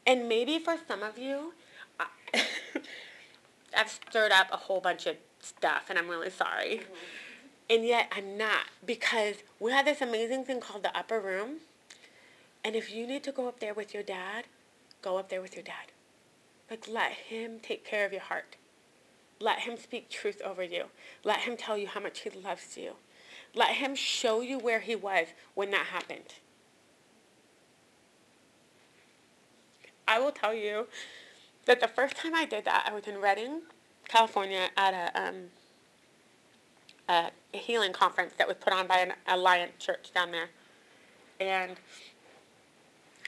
[0.05, 1.53] And maybe for some of you,
[3.77, 6.81] I've stirred up a whole bunch of stuff, and I'm really sorry.
[7.69, 11.57] And yet I'm not, because we have this amazing thing called the upper room.
[12.63, 14.45] And if you need to go up there with your dad,
[15.01, 15.91] go up there with your dad.
[16.69, 18.55] Like, let him take care of your heart.
[19.39, 20.85] Let him speak truth over you.
[21.23, 22.93] Let him tell you how much he loves you.
[23.53, 26.35] Let him show you where he was when that happened.
[30.07, 30.87] I will tell you
[31.65, 33.61] that the first time I did that, I was in Redding,
[34.07, 35.35] California, at a, um,
[37.09, 40.49] a healing conference that was put on by an Alliance church down there.
[41.39, 41.75] And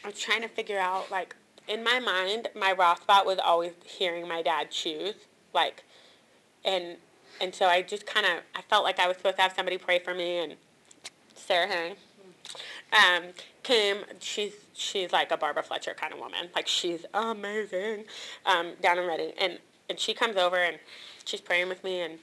[0.03, 1.35] I was trying to figure out, like,
[1.67, 5.15] in my mind, my raw spot was always hearing my dad choose,
[5.53, 5.83] like,
[6.63, 6.97] and
[7.39, 9.77] and so I just kind of I felt like I was supposed to have somebody
[9.77, 10.55] pray for me, and
[11.35, 11.95] Sarah Herring
[12.93, 13.97] um, came.
[14.19, 16.49] She's she's like a Barbara Fletcher kind of woman.
[16.55, 18.05] Like she's amazing
[18.45, 19.31] um, down in Redding.
[19.39, 19.59] And,
[19.89, 20.77] and she comes over and
[21.25, 22.19] she's praying with me and,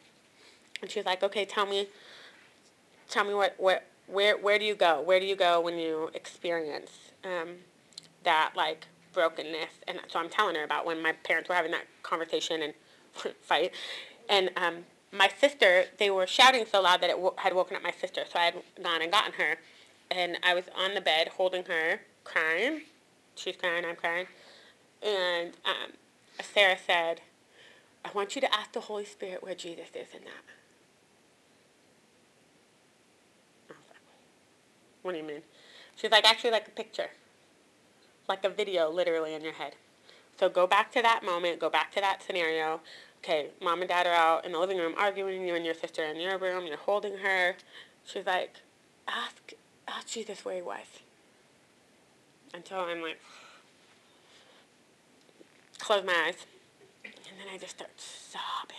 [0.81, 1.89] and she's like, okay, tell me,
[3.09, 5.01] tell me what, what where, where do you go?
[5.01, 6.91] Where do you go when you experience
[7.25, 7.57] um,
[8.25, 9.71] that like brokenness?
[9.89, 12.75] And so I'm telling her about when my parents were having that conversation and
[13.43, 13.73] fight.
[14.29, 17.83] And um, my sister, they were shouting so loud that it w- had woken up
[17.83, 18.25] my sister.
[18.31, 19.57] So I had gone and gotten her.
[20.11, 22.83] And I was on the bed holding her, crying.
[23.37, 24.27] She's crying, I'm crying.
[25.03, 25.93] And um,
[26.41, 27.21] Sarah said,
[28.05, 30.45] I want you to ask the Holy Spirit where Jesus is in that.
[35.03, 35.43] What do you mean?
[35.97, 37.11] She's like, actually, like a picture,
[38.27, 39.75] like a video, literally in your head.
[40.41, 42.81] So go back to that moment, go back to that scenario.
[43.23, 46.03] Okay, mom and dad are out in the living room arguing, you and your sister
[46.05, 47.55] in your room, you're holding her.
[48.05, 48.57] She's like,
[49.07, 49.53] ask,
[49.87, 50.87] ask Jesus where he was.
[52.63, 53.21] So I'm like,
[55.79, 56.47] close my eyes.
[57.05, 58.77] And then I just start sobbing.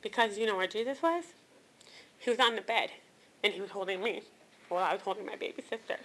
[0.00, 1.24] Because you know where Jesus was?
[2.18, 2.90] He was on the bed
[3.42, 4.22] and he was holding me
[4.68, 5.96] while I was holding my baby sister.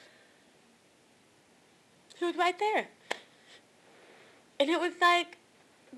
[2.18, 2.88] He was right there.
[4.60, 5.38] And it was like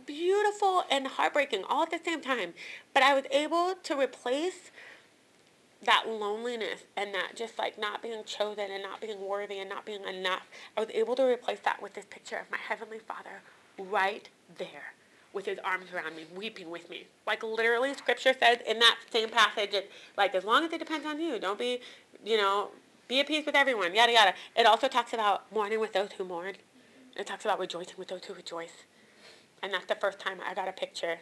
[0.05, 2.53] beautiful and heartbreaking all at the same time.
[2.93, 4.71] But I was able to replace
[5.85, 9.85] that loneliness and that just like not being chosen and not being worthy and not
[9.85, 10.47] being enough.
[10.77, 13.41] I was able to replace that with this picture of my Heavenly Father
[13.77, 14.93] right there
[15.33, 17.07] with his arms around me, weeping with me.
[17.25, 21.05] Like literally scripture says in that same passage, it, like as long as it depends
[21.05, 21.79] on you, don't be,
[22.23, 22.69] you know,
[23.07, 24.33] be at peace with everyone, yada yada.
[24.55, 26.53] It also talks about mourning with those who mourn.
[27.15, 28.83] It talks about rejoicing with those who rejoice.
[29.61, 31.19] And that's the first time I got a picture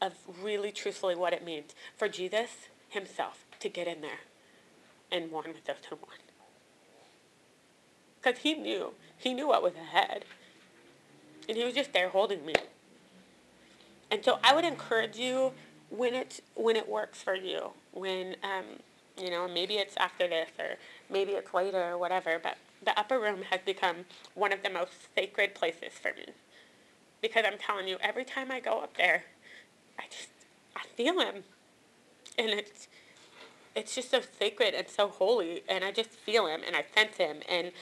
[0.00, 4.20] of really truthfully what it means for Jesus himself to get in there
[5.10, 6.18] and mourn with those mourn.
[8.20, 8.92] Because he knew.
[9.16, 10.24] He knew what was ahead.
[11.48, 12.54] And he was just there holding me.
[14.10, 15.52] And so I would encourage you
[15.90, 18.64] when it when it works for you, when um,
[19.16, 20.76] you know maybe it's after this or
[21.10, 22.38] maybe it's later or whatever.
[22.42, 24.04] But the upper room has become
[24.34, 26.32] one of the most sacred places for me
[27.20, 29.24] because I'm telling you, every time I go up there,
[29.98, 30.28] I just
[30.76, 31.42] I feel him,
[32.38, 32.88] and it's
[33.78, 37.16] it's just so sacred and so holy, and I just feel him and I sense
[37.16, 37.72] him and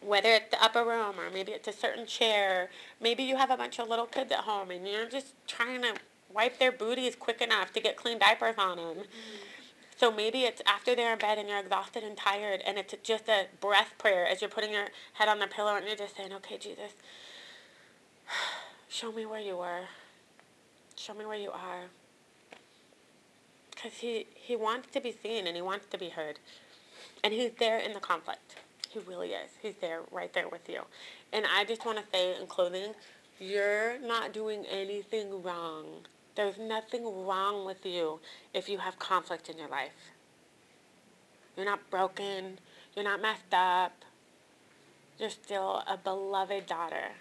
[0.00, 3.56] whether it's the upper room or maybe it's a certain chair, maybe you have a
[3.56, 5.94] bunch of little kids at home and you're just trying to
[6.32, 8.86] wipe their booties quick enough to get clean diapers on them.
[8.86, 9.44] Mm-hmm.
[9.98, 13.28] So maybe it's after they're in bed and you're exhausted and tired and it's just
[13.28, 16.32] a breath prayer as you're putting your head on the pillow and you're just saying,
[16.32, 16.92] okay, Jesus,
[18.88, 19.82] show me where you were.
[20.96, 21.84] Show me where you are.
[23.80, 26.38] Because he, he wants to be seen and he wants to be heard.
[27.24, 28.56] And he's there in the conflict.
[28.88, 29.50] He really is.
[29.62, 30.82] He's there, right there with you.
[31.32, 32.94] And I just want to say in closing,
[33.38, 35.86] you're not doing anything wrong.
[36.34, 38.20] There's nothing wrong with you
[38.52, 40.10] if you have conflict in your life.
[41.56, 42.58] You're not broken.
[42.94, 44.04] You're not messed up.
[45.18, 47.12] You're still a beloved daughter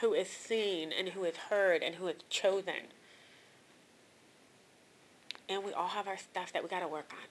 [0.00, 2.92] who is seen and who is heard and who is chosen.
[5.48, 7.26] And we all have our stuff that we got to work on.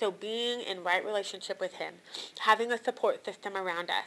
[0.00, 1.94] So being in right relationship with Him,
[2.40, 4.06] having a support system around us,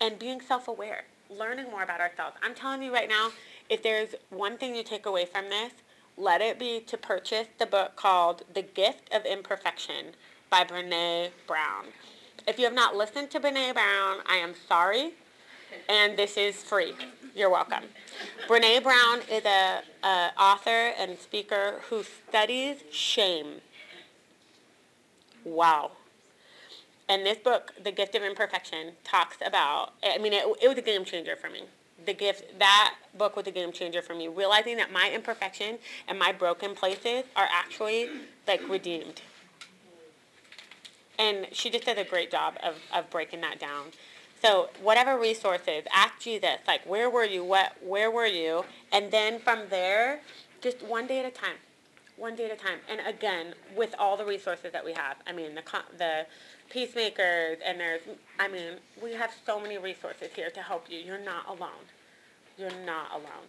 [0.00, 2.36] and being self-aware, learning more about ourselves.
[2.42, 3.30] I'm telling you right now,
[3.68, 5.72] if there's one thing you take away from this,
[6.16, 10.06] let it be to purchase the book called The Gift of Imperfection
[10.50, 11.86] by Brene Brown.
[12.48, 15.12] If you have not listened to Brene Brown, I am sorry,
[15.88, 16.94] and this is free.
[17.40, 17.84] You're welcome.
[18.46, 23.62] Brene Brown is a, a author and speaker who studies shame
[25.42, 25.92] Wow.
[27.08, 30.82] And this book, The Gift of Imperfection, talks about, I mean, it, it was a
[30.82, 31.62] game changer for me.
[32.04, 34.28] The gift, that book was a game changer for me.
[34.28, 35.78] Realizing that my imperfection
[36.08, 38.10] and my broken places are actually
[38.46, 39.22] like redeemed.
[41.18, 43.92] And she just does a great job of, of breaking that down.
[44.42, 48.64] So whatever resources, ask Jesus, like where were you, what, where were you?
[48.92, 50.20] And then from there,
[50.60, 51.56] just one day at a time
[52.20, 52.78] one day at a time.
[52.88, 55.62] And again, with all the resources that we have, I mean, the
[55.96, 56.26] the
[56.68, 58.02] peacemakers, and there's,
[58.38, 60.98] I mean, we have so many resources here to help you.
[60.98, 61.84] You're not alone.
[62.58, 63.48] You're not alone.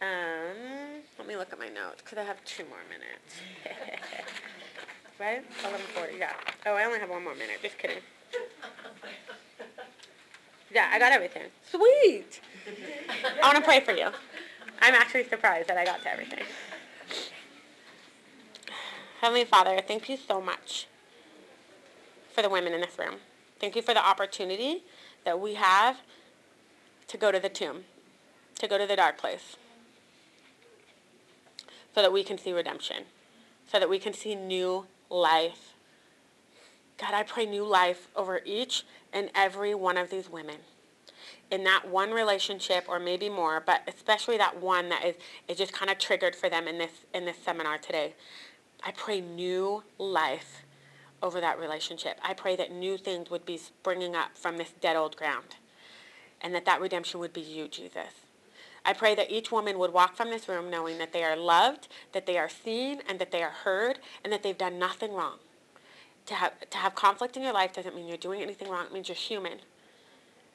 [0.00, 3.40] Um, let me look at my notes because I have two more minutes.
[5.20, 5.44] right?
[5.62, 6.18] 11:40.
[6.18, 6.32] Yeah.
[6.66, 7.58] Oh, I only have one more minute.
[7.62, 7.98] Just kidding.
[10.74, 11.44] Yeah, I got everything.
[11.70, 12.40] Sweet.
[13.40, 14.08] I want to pray for you.
[14.82, 16.42] I'm actually surprised that I got to everything.
[19.20, 20.88] Heavenly Father, thank you so much
[22.34, 23.16] for the women in this room.
[23.60, 24.82] Thank you for the opportunity
[25.24, 25.98] that we have
[27.06, 27.84] to go to the tomb,
[28.58, 29.56] to go to the dark place,
[31.94, 33.04] so that we can see redemption,
[33.70, 35.73] so that we can see new life.
[37.04, 40.56] God, I pray new life over each and every one of these women
[41.50, 45.14] in that one relationship or maybe more, but especially that one that is,
[45.46, 48.14] is just kind of triggered for them in this in this seminar today.
[48.82, 50.62] I pray new life
[51.22, 52.18] over that relationship.
[52.22, 55.56] I pray that new things would be springing up from this dead old ground
[56.40, 58.14] and that that redemption would be you, Jesus.
[58.82, 61.88] I pray that each woman would walk from this room knowing that they are loved,
[62.12, 65.36] that they are seen, and that they are heard, and that they've done nothing wrong.
[66.26, 68.86] To have, to have conflict in your life doesn't mean you're doing anything wrong.
[68.86, 69.58] It means you're human.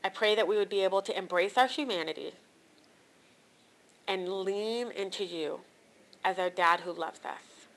[0.03, 2.33] I pray that we would be able to embrace our humanity
[4.07, 5.59] and lean into you
[6.23, 7.67] as our dad who loves us,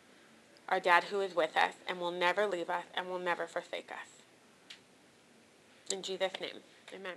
[0.68, 3.90] our dad who is with us and will never leave us and will never forsake
[3.90, 4.22] us.
[5.93, 6.61] In Jesus' name,
[6.95, 7.16] amen.